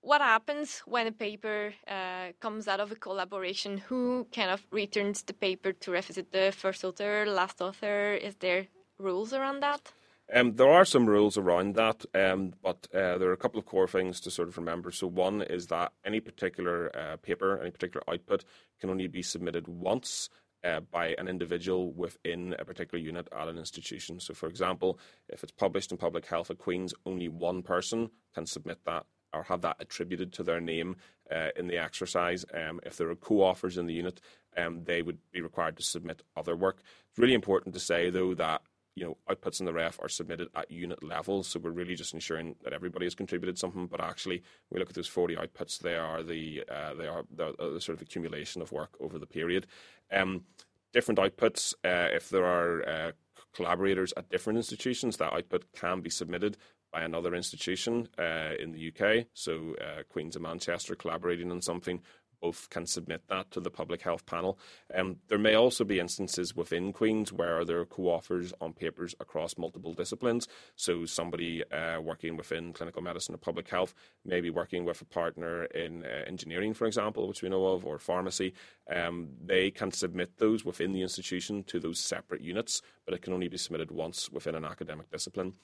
[0.06, 3.78] what happens when a paper uh, comes out of a collaboration?
[3.88, 6.10] Who kind of returns the paper to REF?
[6.10, 8.14] Is it the first author, last author?
[8.14, 9.92] Is there rules around that?
[10.32, 13.66] Um, there are some rules around that, um, but uh, there are a couple of
[13.66, 14.92] core things to sort of remember.
[14.92, 18.44] So, one is that any particular uh, paper, any particular output,
[18.80, 20.28] can only be submitted once
[20.64, 24.18] uh, by an individual within a particular unit at an institution.
[24.18, 28.46] So, for example, if it's published in Public Health at Queen's, only one person can
[28.46, 30.96] submit that or have that attributed to their name
[31.30, 32.44] uh, in the exercise.
[32.54, 34.20] Um, if there are co-authors in the unit,
[34.56, 36.82] um, they would be required to submit other work.
[37.10, 38.62] It's really important to say, though, that
[38.94, 42.14] you know outputs in the ref are submitted at unit level, so we're really just
[42.14, 43.86] ensuring that everybody has contributed something.
[43.86, 47.54] But actually, we look at those 40 outputs; they are the uh, they are the,
[47.58, 49.66] the, sort of accumulation of work over the period.
[50.10, 50.44] Um,
[50.92, 53.12] different outputs, uh, if there are uh,
[53.54, 56.56] collaborators at different institutions, that output can be submitted
[56.92, 59.26] by another institution uh, in the UK.
[59.34, 62.00] So uh, Queen's of Manchester collaborating on something,
[62.40, 64.58] both can submit that to the public health panel.
[64.94, 69.58] Um, there may also be instances within Queen's where there are co-authors on papers across
[69.58, 70.46] multiple disciplines.
[70.76, 73.94] So somebody uh, working within clinical medicine or public health
[74.24, 77.84] may be working with a partner in uh, engineering, for example, which we know of,
[77.84, 78.54] or pharmacy.
[78.94, 83.32] Um, they can submit those within the institution to those separate units, but it can
[83.32, 85.54] only be submitted once within an academic discipline.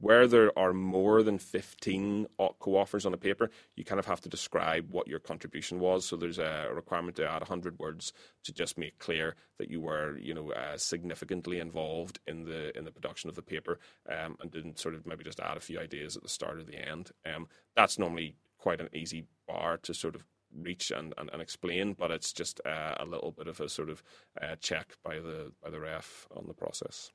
[0.00, 2.28] Where there are more than 15
[2.60, 6.04] co-authors on a paper, you kind of have to describe what your contribution was.
[6.04, 8.12] So there's a requirement to add 100 words
[8.44, 12.84] to just make clear that you were, you know, uh, significantly involved in the in
[12.84, 15.80] the production of the paper, um, and didn't sort of maybe just add a few
[15.80, 17.10] ideas at the start or the end.
[17.26, 20.24] Um, that's normally quite an easy bar to sort of
[20.56, 23.90] reach and, and, and explain, but it's just uh, a little bit of a sort
[23.90, 24.02] of
[24.40, 27.10] uh, check by the by the ref on the process.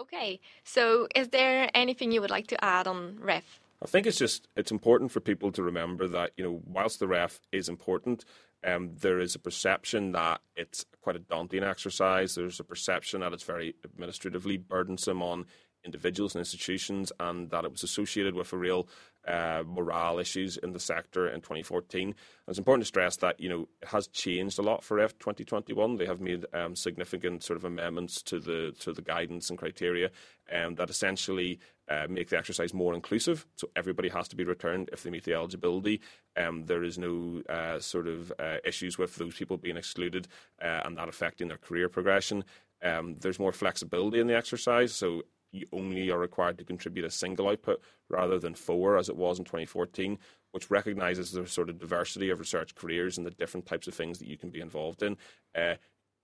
[0.00, 3.60] Okay, so is there anything you would like to add on ref?
[3.82, 7.06] I think it's just it's important for people to remember that you know whilst the
[7.06, 8.24] ref is important,
[8.64, 12.34] um, there is a perception that it's quite a daunting exercise.
[12.34, 15.44] There's a perception that it's very administratively burdensome on
[15.84, 18.88] individuals and institutions, and that it was associated with a real
[19.26, 22.08] uh, morale issues in the sector in 2014.
[22.08, 22.14] And
[22.48, 25.96] it's important to stress that you know it has changed a lot for REF 2021.
[25.96, 30.10] They have made um, significant sort of amendments to the to the guidance and criteria
[30.52, 33.46] um, that essentially uh, make the exercise more inclusive.
[33.56, 36.00] So everybody has to be returned if they meet the eligibility.
[36.36, 40.28] Um, there is no uh, sort of uh, issues with those people being excluded
[40.62, 42.44] uh, and that affecting their career progression.
[42.82, 47.10] Um, there's more flexibility in the exercise, so you only are required to contribute a
[47.10, 50.18] single output rather than four, as it was in 2014,
[50.52, 54.18] which recognises the sort of diversity of research careers and the different types of things
[54.18, 55.16] that you can be involved in.
[55.54, 55.74] Uh,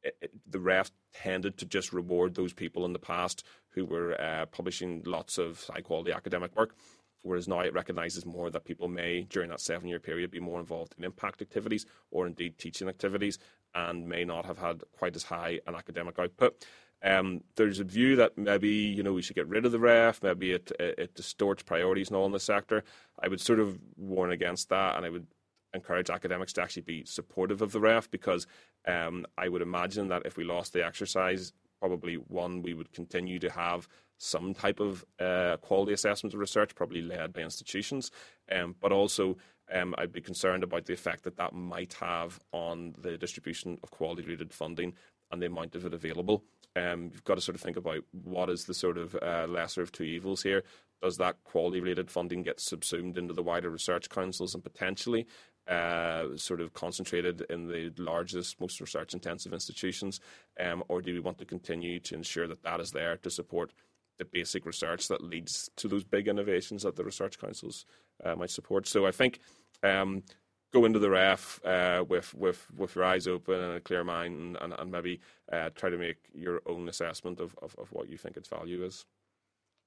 [0.03, 4.21] it, it, the REF tended to just reward those people in the past who were
[4.21, 6.75] uh, publishing lots of high quality academic work.
[7.23, 10.61] Whereas now it recognises more that people may, during that seven year period, be more
[10.61, 13.39] involved in impact activities or indeed teaching activities
[13.75, 16.65] and may not have had quite as high an academic output.
[17.03, 20.23] Um, there's a view that maybe you know we should get rid of the ref,
[20.23, 22.85] maybe it, it, it distorts priorities and all in the sector.
[23.23, 25.27] I would sort of warn against that, and I would
[25.75, 28.47] encourage academics to actually be supportive of the ref because
[28.87, 33.39] um, I would imagine that if we lost the exercise, probably one we would continue
[33.39, 33.87] to have
[34.19, 38.11] some type of uh, quality assessment of research, probably led by institutions,
[38.51, 39.37] um, but also
[39.73, 43.91] um, I'd be concerned about the effect that that might have on the distribution of
[43.91, 44.95] quality related funding
[45.31, 46.45] and the amount of it available.
[46.77, 49.83] Um, you've got to sort of think about what is the sort of uh, lesser
[49.83, 50.62] of two evils here.
[51.03, 55.27] Does that quality related funding get subsumed into the wider research councils and potentially
[55.69, 60.21] uh, sort of concentrated in the largest, most research intensive institutions?
[60.61, 63.73] Um, or do we want to continue to ensure that that is there to support
[64.19, 67.85] the basic research that leads to those big innovations that the research councils
[68.25, 68.87] uh, might support?
[68.87, 69.41] So I think
[69.83, 70.23] um,
[70.72, 74.35] go into the ref uh, with with with your eyes open and a clear mind,
[74.38, 75.20] and, and, and maybe
[75.52, 78.85] uh, try to make your own assessment of, of, of what you think its value
[78.85, 79.05] is.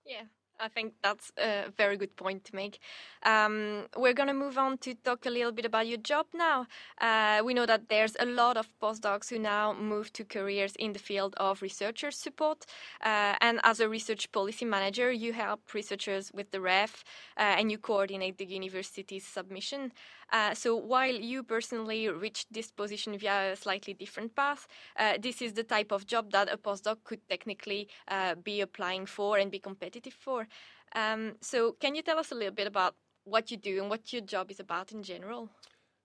[0.05, 0.23] Yeah,
[0.59, 2.79] I think that's a very good point to make.
[3.23, 6.67] Um, we're going to move on to talk a little bit about your job now.
[6.99, 10.93] Uh, we know that there's a lot of postdocs who now move to careers in
[10.93, 12.65] the field of researcher support.
[13.03, 17.03] Uh, and as a research policy manager, you help researchers with the REF
[17.37, 19.91] uh, and you coordinate the university's submission.
[20.31, 24.67] Uh, so while you personally reached this position via a slightly different path,
[24.97, 29.05] uh, this is the type of job that a postdoc could technically uh, be applying
[29.05, 30.47] for and be competitive for.
[30.95, 34.11] Um, so can you tell us a little bit about what you do and what
[34.11, 35.49] your job is about in general?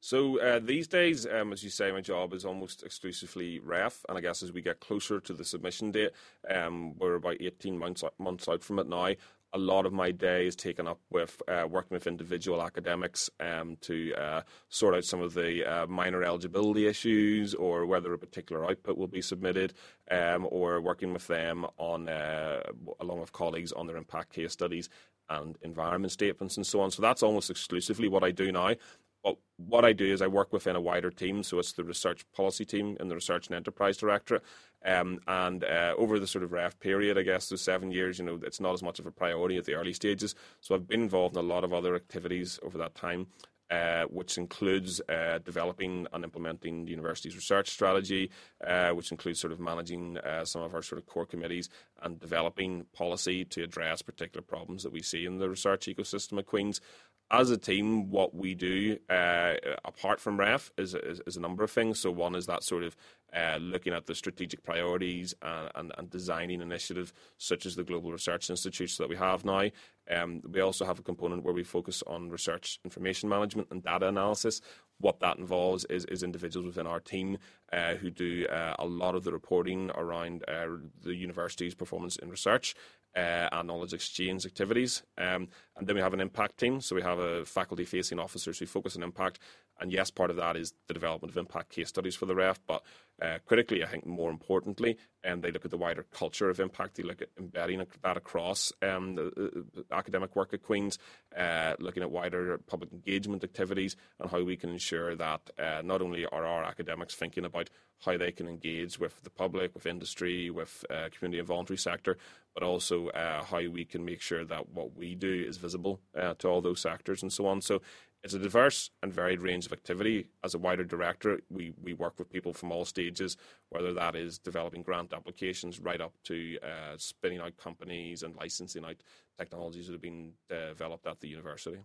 [0.00, 4.18] So uh, these days, um, as you say, my job is almost exclusively ref, and
[4.18, 6.10] I guess as we get closer to the submission date,
[6.50, 9.14] um, we're about 18 months, months out from it now
[9.54, 13.76] a lot of my day is taken up with uh, working with individual academics um,
[13.80, 18.68] to uh, sort out some of the uh, minor eligibility issues or whether a particular
[18.68, 19.72] output will be submitted
[20.10, 22.60] um, or working with them on uh,
[23.00, 24.88] along with colleagues on their impact case studies
[25.30, 26.90] and environment statements and so on.
[26.90, 28.74] So that's almost exclusively what I do now.
[29.24, 32.24] But what I do is I work within a wider team, so it's the research
[32.36, 34.42] policy team and the research and enterprise directorate.
[34.84, 38.26] Um, and uh, over the sort of ref period, I guess, those seven years, you
[38.26, 40.34] know, it's not as much of a priority at the early stages.
[40.60, 43.26] So I've been involved in a lot of other activities over that time.
[43.70, 48.30] Uh, which includes uh, developing and implementing the university's research strategy,
[48.64, 51.70] uh, which includes sort of managing uh, some of our sort of core committees
[52.02, 56.44] and developing policy to address particular problems that we see in the research ecosystem at
[56.44, 56.82] Queen's.
[57.30, 61.64] As a team, what we do uh, apart from REF is, is, is, a number
[61.64, 61.98] of things.
[61.98, 62.96] So one is that sort of
[63.34, 68.12] uh, looking at the strategic priorities and, and, and, designing initiatives such as the Global
[68.12, 69.70] Research Institutes that we have now.
[70.10, 74.08] Um, we also have a component where we focus on research information management and data
[74.08, 74.60] analysis.
[74.98, 77.38] What that involves is, is individuals within our team
[77.72, 80.66] uh, who do uh, a lot of the reporting around uh,
[81.02, 82.74] the university's performance in research
[83.16, 85.02] uh, and knowledge exchange activities.
[85.18, 86.80] Um, and then we have an impact team.
[86.80, 89.38] So we have a faculty facing officers who focus on impact.
[89.80, 92.60] And yes, part of that is the development of impact case studies for the REF,
[92.66, 92.82] but
[93.24, 96.96] uh, critically, I think more importantly, um, they look at the wider culture of impact.
[96.96, 100.98] They look at embedding that across um, the, the academic work at Queen's,
[101.36, 106.02] uh, looking at wider public engagement activities and how we can ensure that uh, not
[106.02, 107.70] only are our academics thinking about
[108.04, 112.18] how they can engage with the public, with industry, with uh, community and voluntary sector,
[112.52, 116.34] but also uh, how we can make sure that what we do is visible uh,
[116.38, 117.62] to all those sectors and so on.
[117.62, 117.80] So
[118.24, 120.28] it's a diverse and varied range of activity.
[120.42, 123.36] As a wider director, we, we work with people from all stages,
[123.68, 128.84] whether that is developing grant applications right up to uh, spinning out companies and licensing
[128.84, 128.96] out
[129.38, 131.80] technologies that have been developed at the university.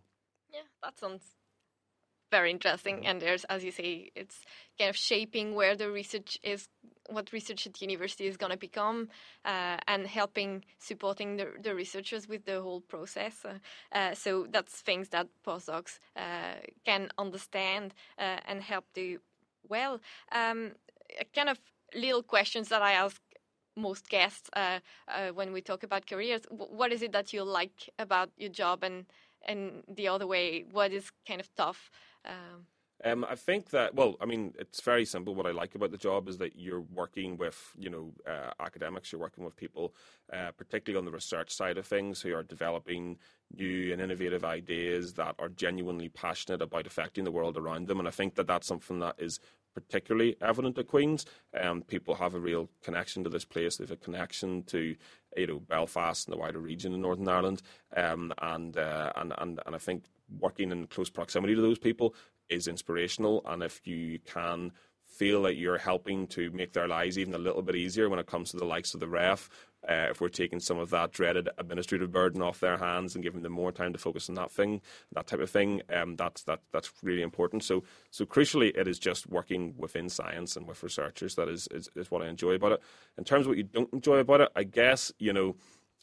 [0.52, 1.24] Yeah, that sounds
[2.32, 3.06] very interesting.
[3.06, 4.38] And there's, as you say, it's
[4.78, 6.70] kind of shaping where the research is,
[7.10, 9.10] what research at university is going to become,
[9.46, 13.46] uh, and helping supporting the, the researchers with the whole process.
[13.46, 13.58] Uh,
[13.92, 16.56] uh, so that's things that postdocs uh,
[16.86, 19.20] can understand uh, and help do
[19.68, 20.00] well.
[20.32, 20.72] Um,
[21.34, 21.60] kind of
[21.96, 23.22] little questions that I ask
[23.76, 24.50] most guests
[25.34, 26.42] when we talk about careers.
[26.50, 29.06] What is it that you like about your job and
[29.48, 31.90] and the other way, what is kind of tough?
[32.26, 32.66] Um,
[33.06, 35.34] um, I think that well, I mean, it's very simple.
[35.34, 39.12] What I like about the job is that you're working with you know uh, academics.
[39.12, 39.94] You're working with people,
[40.34, 43.18] uh, particularly on the research side of things, who are developing
[43.56, 48.00] new and innovative ideas that are genuinely passionate about affecting the world around them.
[48.00, 49.40] And I think that that's something that is
[49.74, 51.26] particularly evident at Queen's.
[51.60, 53.78] Um, people have a real connection to this place.
[53.78, 54.96] They have a connection to
[55.38, 57.62] you know Belfast and the wider region in Northern Ireland,
[57.96, 60.04] um, and, uh, and and and I think
[60.40, 62.14] working in close proximity to those people
[62.50, 63.42] is inspirational.
[63.46, 64.72] And if you can
[65.06, 68.28] feel that you're helping to make their lives even a little bit easier when it
[68.28, 69.50] comes to the likes of the REF,
[69.88, 73.42] uh, if we're taking some of that dreaded administrative burden off their hands and giving
[73.42, 74.82] them more time to focus on that thing,
[75.14, 77.64] that type of thing, um, that's that that's really important.
[77.64, 81.90] So so crucially, it is just working within science and with researchers that is, is,
[81.96, 82.82] is what I enjoy about it.
[83.18, 85.56] In terms of what you don't enjoy about it, I guess you know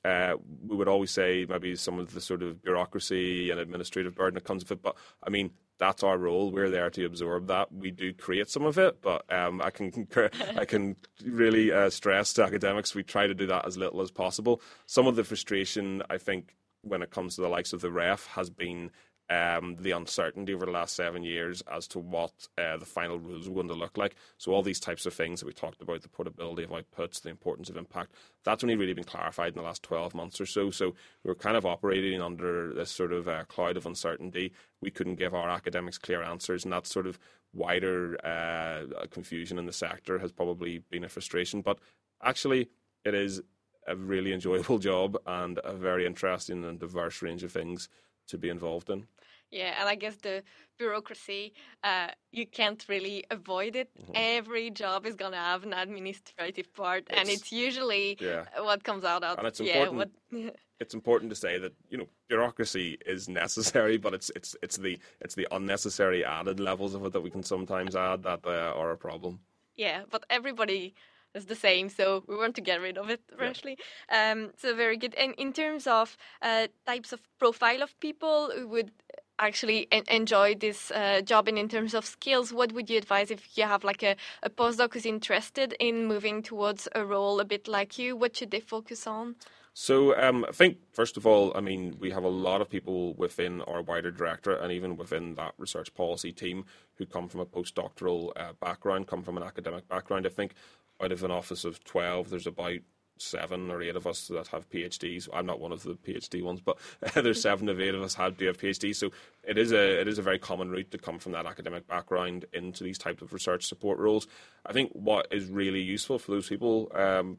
[0.07, 0.37] uh,
[0.67, 4.45] we would always say maybe some of the sort of bureaucracy and administrative burden that
[4.45, 4.83] comes with it.
[4.83, 6.51] But I mean, that's our role.
[6.51, 7.73] We're there to absorb that.
[7.73, 10.09] We do create some of it, but um, I can
[10.57, 14.11] I can really uh, stress to academics we try to do that as little as
[14.11, 14.61] possible.
[14.87, 18.27] Some of the frustration I think when it comes to the likes of the REF
[18.29, 18.91] has been
[19.29, 23.49] um, the uncertainty over the last seven years as to what uh, the final rules
[23.49, 24.15] are going to look like.
[24.39, 27.31] So all these types of things that we talked about, the portability of outputs, the
[27.31, 28.13] importance of impact,
[28.45, 30.71] that's only really been clarified in the last 12 months or so.
[30.71, 34.53] So we're kind of operating under this sort of uh, cloud of uncertainty.
[34.81, 37.19] We couldn't give our academics clear answers, and that sort of
[37.53, 41.63] wider uh, confusion in the sector has probably been a frustration.
[41.63, 41.79] But
[42.23, 42.69] actually,
[43.05, 43.43] it is
[43.89, 47.89] a really enjoyable job and a very interesting and diverse range of things
[48.29, 49.07] to be involved in.
[49.51, 50.43] Yeah, and I guess the
[50.79, 53.91] bureaucracy, uh, you can't really avoid it.
[53.97, 54.13] Mm-hmm.
[54.15, 58.45] Every job is going to have an administrative part, it's, and it's usually yeah.
[58.59, 60.11] what comes out of and it's important.
[60.31, 60.57] Yeah, what...
[60.81, 64.99] it's important to say that you know bureaucracy is necessary, but it's it's it's the
[65.21, 68.91] it's the unnecessary added levels of it that we can sometimes add that uh, are
[68.91, 69.41] a problem.
[69.77, 70.95] Yeah, but everybody
[71.35, 73.79] is the same, so we want to get rid of it, actually.
[74.11, 74.33] Yeah.
[74.33, 75.15] Um, so very good.
[75.15, 78.91] And in terms of uh, types of profile of people who would
[79.39, 83.31] actually en- enjoy this uh, job and in terms of skills what would you advise
[83.31, 87.45] if you have like a, a postdoc who's interested in moving towards a role a
[87.45, 89.37] bit like you what should they focus on
[89.79, 93.13] so um, I think first of all, I mean we have a lot of people
[93.13, 96.65] within our wider directorate and even within that research policy team
[96.95, 100.25] who come from a postdoctoral uh, background, come from an academic background.
[100.27, 100.55] I think
[100.99, 102.79] out of an office of 12, there's about
[103.19, 105.29] seven or eight of us that have PhDs.
[105.33, 106.79] I'm not one of the PhD ones, but
[107.15, 108.97] there's seven of eight of us had do have PhDs.
[108.97, 109.11] So
[109.45, 112.45] it is a it is a very common route to come from that academic background
[112.53, 114.27] into these types of research support roles.
[114.65, 117.39] I think what is really useful for those people um,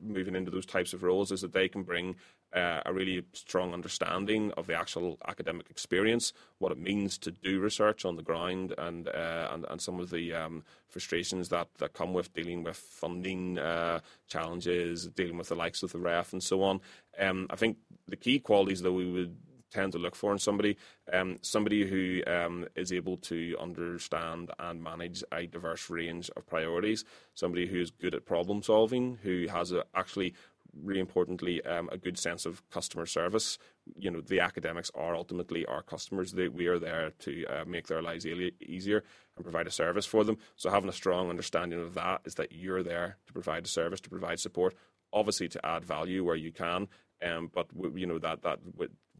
[0.00, 2.16] moving into those types of roles is that they can bring
[2.52, 7.60] uh, a really strong understanding of the actual academic experience, what it means to do
[7.60, 11.92] research on the ground, and uh, and, and some of the um, frustrations that, that
[11.92, 16.42] come with dealing with funding uh, challenges, dealing with the likes of the REF, and
[16.42, 16.80] so on.
[17.18, 17.76] Um, I think
[18.08, 19.36] the key qualities that we would
[19.70, 20.76] tend to look for in somebody
[21.12, 27.04] um, somebody who um, is able to understand and manage a diverse range of priorities,
[27.34, 30.34] somebody who is good at problem solving, who has a, actually
[30.82, 33.58] really importantly, um, a good sense of customer service.
[33.98, 36.32] You know, the academics are ultimately our customers.
[36.32, 39.02] They, we are there to uh, make their lives e- easier
[39.36, 40.38] and provide a service for them.
[40.56, 44.00] So having a strong understanding of that is that you're there to provide a service,
[44.02, 44.74] to provide support,
[45.12, 46.88] obviously to add value where you can.
[47.22, 48.60] Um, but you know that that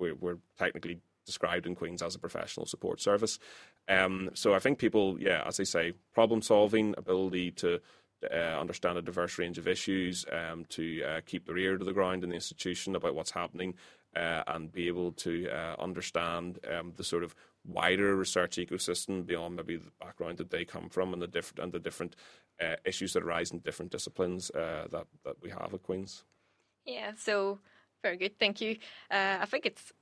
[0.00, 3.38] we're, we're technically described in Queens as a professional support service.
[3.88, 7.80] Um, so I think people, yeah, as I say, problem solving, ability to
[8.30, 11.92] uh, understand a diverse range of issues, um, to uh, keep their ear to the
[11.92, 13.74] ground in the institution about what's happening,
[14.16, 17.34] uh, and be able to uh, understand um, the sort of
[17.64, 21.72] wider research ecosystem beyond maybe the background that they come from and the different and
[21.72, 22.16] the different
[22.60, 26.24] uh, issues that arise in different disciplines uh, that that we have at Queens.
[26.84, 27.12] Yeah.
[27.16, 27.60] So
[28.02, 28.38] very good.
[28.38, 28.76] Thank you.
[29.10, 29.92] I think it's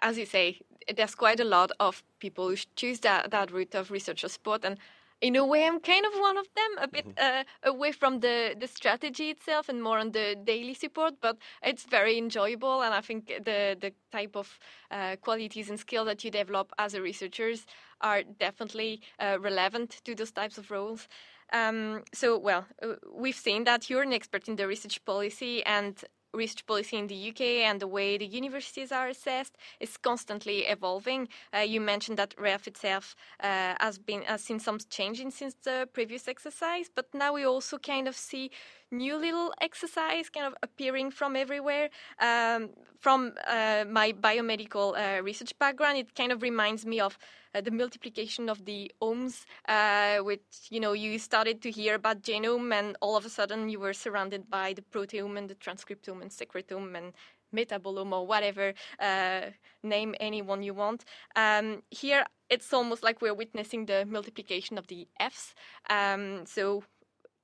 [0.00, 0.60] as you say,
[0.94, 4.64] there's quite a lot of people who choose that, that route of researcher support.
[4.64, 4.78] And
[5.20, 7.40] in a way, I'm kind of one of them, a bit mm-hmm.
[7.40, 11.14] uh, away from the, the strategy itself and more on the daily support.
[11.20, 14.58] But it's very enjoyable, and I think the the type of
[14.90, 17.66] uh, qualities and skills that you develop as a researchers
[18.00, 21.06] are definitely uh, relevant to those types of roles.
[21.52, 26.02] Um, so, well, uh, we've seen that you're an expert in the research policy and
[26.32, 31.28] research policy in the UK and the way the universities are assessed is constantly evolving.
[31.54, 35.88] Uh, you mentioned that REF itself uh, has been has seen some changing since the
[35.92, 38.50] previous exercise, but now we also kind of see
[38.92, 41.88] new little exercise kind of appearing from everywhere.
[42.20, 42.70] Um,
[43.00, 47.18] from uh, my biomedical uh, research background, it kind of reminds me of
[47.54, 52.22] uh, the multiplication of the omes, uh, which you know you started to hear about
[52.22, 56.22] genome, and all of a sudden you were surrounded by the proteome and the transcriptome
[56.22, 57.12] and secretome and
[57.54, 59.42] metabolome or whatever uh,
[59.82, 61.04] name anyone you want.
[61.36, 65.54] Um, here, it's almost like we're witnessing the multiplication of the Fs.
[65.90, 66.84] Um, so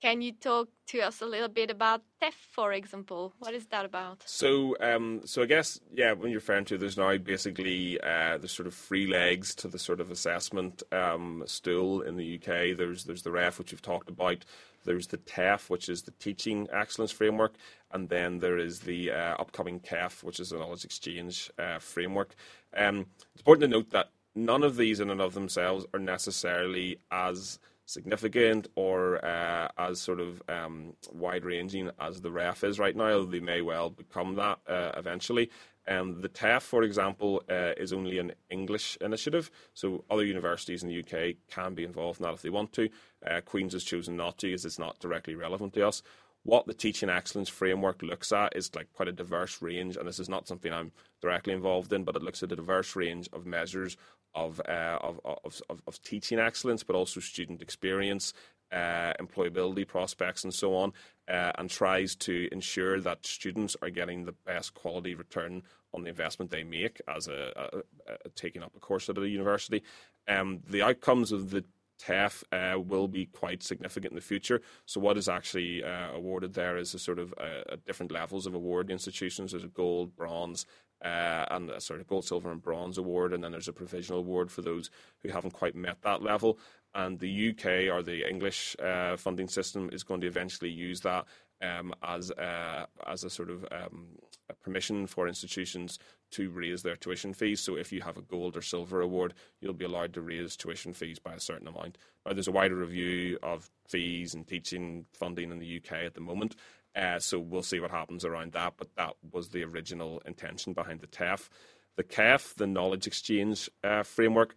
[0.01, 3.35] can you talk to us a little bit about TEF, for example?
[3.39, 4.23] What is that about?
[4.27, 8.49] So, um, so I guess, yeah, when you're referring to, there's now basically uh, the
[8.49, 12.77] sort of three legs to the sort of assessment um, stool in the UK.
[12.77, 14.45] There's there's the REF, which you've talked about.
[14.85, 17.55] There's the TEF, which is the Teaching Excellence Framework,
[17.91, 22.35] and then there is the uh, upcoming KEF, which is the Knowledge Exchange uh, Framework.
[22.77, 27.01] Um, it's important to note that none of these, in and of themselves, are necessarily
[27.11, 27.59] as
[27.89, 33.25] significant or uh, as sort of um, wide ranging as the REF is right now.
[33.25, 35.51] They may well become that uh, eventually.
[35.89, 40.91] Um, the TEF, for example, uh, is only an English initiative, so other universities in
[40.91, 42.91] the UK can be involved in that if they want to.
[43.27, 46.03] Uh, Queen's has chosen not to, as it's not directly relevant to us.
[46.43, 50.19] What the teaching excellence framework looks at is like quite a diverse range, and this
[50.19, 53.47] is not something I'm directly involved in, but it looks at a diverse range of
[53.47, 53.97] measures
[54.35, 58.33] of, uh, of, of, of, of, teaching excellence, but also student experience,
[58.73, 60.93] uh, employability prospects, and so on,
[61.29, 65.63] uh, and tries to ensure that students are getting the best quality return
[65.95, 67.79] on the investment they make as a, a,
[68.27, 69.83] a taking up a course at a university.
[70.29, 71.65] Um, the outcomes of the
[71.99, 74.63] TEF uh, will be quite significant in the future.
[74.87, 78.55] So, what is actually uh, awarded there is a sort of uh, different levels of
[78.55, 79.51] award institutions.
[79.51, 80.65] There's a gold, bronze,
[81.05, 84.21] uh, and a sort of gold, silver, and bronze award, and then there's a provisional
[84.21, 84.91] award for those
[85.23, 86.59] who haven't quite met that level.
[86.95, 91.27] And the UK or the English uh, funding system is going to eventually use that
[91.63, 94.09] um, as a, as a sort of um,
[94.49, 95.99] a permission for institutions
[96.31, 97.61] to raise their tuition fees.
[97.61, 100.93] So if you have a gold or silver award, you'll be allowed to raise tuition
[100.93, 101.99] fees by a certain amount.
[102.25, 106.21] Now, there's a wider review of fees and teaching funding in the UK at the
[106.21, 106.57] moment.
[106.95, 108.75] Uh, so we'll see what happens around that.
[108.77, 111.49] But that was the original intention behind the TEF.
[111.97, 114.55] The KEF, the Knowledge Exchange uh, Framework,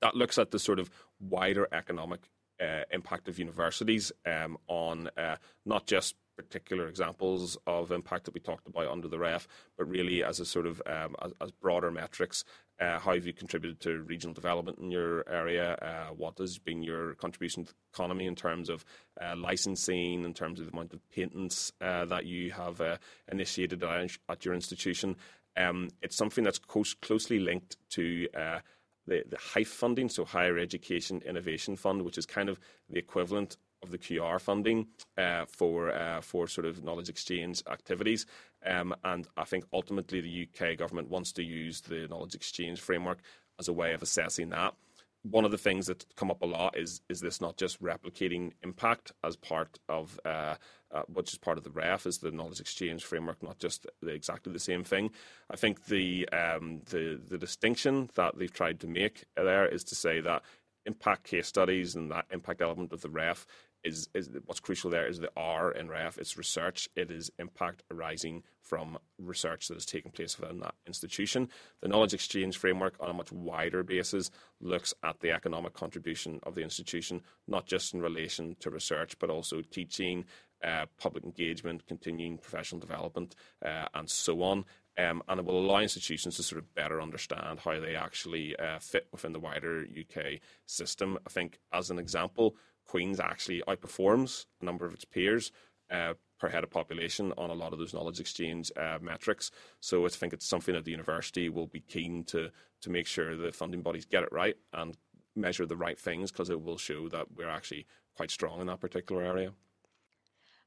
[0.00, 0.90] that looks at the sort of
[1.20, 2.28] wider economic
[2.60, 8.40] uh, impact of universities um, on uh, not just particular examples of impact that we
[8.40, 11.90] talked about under the REF, but really as a sort of um, as, as, broader
[11.90, 12.44] metrics.
[12.80, 15.74] Uh, how have you contributed to regional development in your area?
[15.82, 18.84] Uh, what has been your contribution to the economy in terms of
[19.20, 22.96] uh, licensing, in terms of the amount of patents uh, that you have uh,
[23.32, 25.16] initiated at your institution?
[25.56, 28.60] Um, it's something that's close, closely linked to uh,
[29.08, 33.56] the, the HEIF funding, so Higher Education Innovation Fund, which is kind of the equivalent
[33.82, 38.26] of the QR funding uh, for uh, for sort of knowledge exchange activities.
[38.64, 43.18] Um, and I think ultimately the UK government wants to use the knowledge exchange framework
[43.58, 44.74] as a way of assessing that.
[45.22, 48.52] One of the things that's come up a lot is is this not just replicating
[48.62, 50.54] impact as part of uh,
[50.90, 54.10] uh, which is part of the REF, is the knowledge exchange framework, not just the,
[54.10, 55.10] exactly the same thing.
[55.50, 59.94] I think the, um, the the distinction that they've tried to make there is to
[59.94, 60.42] say that
[60.86, 63.46] impact case studies and that impact element of the REF
[63.84, 66.18] is, is what's crucial there is the R in REF.
[66.18, 66.88] It's research.
[66.96, 71.48] It is impact arising from research that is taking place within that institution.
[71.80, 76.54] The knowledge exchange framework, on a much wider basis, looks at the economic contribution of
[76.54, 80.24] the institution, not just in relation to research, but also teaching,
[80.62, 84.64] uh, public engagement, continuing professional development, uh, and so on.
[84.98, 88.80] Um, and it will allow institutions to sort of better understand how they actually uh,
[88.80, 91.18] fit within the wider UK system.
[91.24, 92.56] I think, as an example,
[92.88, 95.52] Queen's actually outperforms a number of its peers
[95.90, 99.50] uh, per head of population on a lot of those knowledge exchange uh, metrics.
[99.80, 103.36] So I think it's something that the university will be keen to to make sure
[103.36, 104.96] the funding bodies get it right and
[105.34, 107.86] measure the right things because it will show that we're actually
[108.16, 109.52] quite strong in that particular area.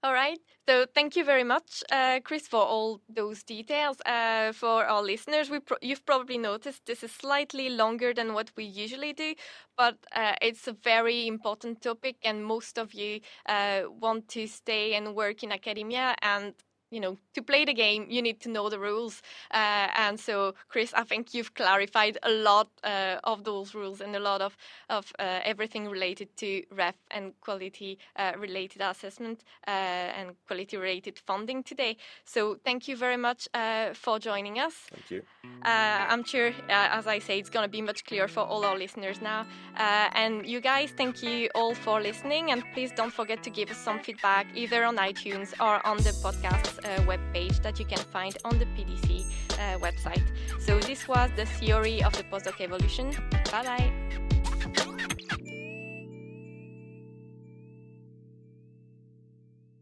[0.04, 0.40] All right.
[0.68, 3.98] So thank you very much, uh, Chris, for all those details.
[4.06, 8.52] Uh, for our listeners, we pro- you've probably noticed this is slightly longer than what
[8.56, 9.36] we usually do,
[9.78, 14.96] but uh, it's a very important topic, and most of you uh, want to stay
[14.96, 16.56] and work in academia and
[16.92, 19.22] you know, to play the game, you need to know the rules.
[19.52, 24.16] Uh, and so, Chris, I think you've clarified a lot uh, of those rules and
[24.16, 24.58] a lot of,
[24.90, 31.18] of uh, everything related to REF and quality uh, related assessment uh, and quality related
[31.18, 31.96] funding today.
[32.26, 34.74] So, thank you very much uh, for joining us.
[34.90, 35.24] Thank you.
[35.64, 39.22] I'm sure, as I say, it's going to be much clearer for all our listeners
[39.22, 39.46] now.
[39.78, 42.52] and you guys, thank you all for listening.
[42.52, 46.12] And please don't forget to give us some feedback either on iTunes or on the
[46.24, 50.24] podcast uh, web page that you can find on the PDC uh, website.
[50.60, 53.12] So this was the theory of the postdoc evolution.
[53.52, 54.11] Bye bye.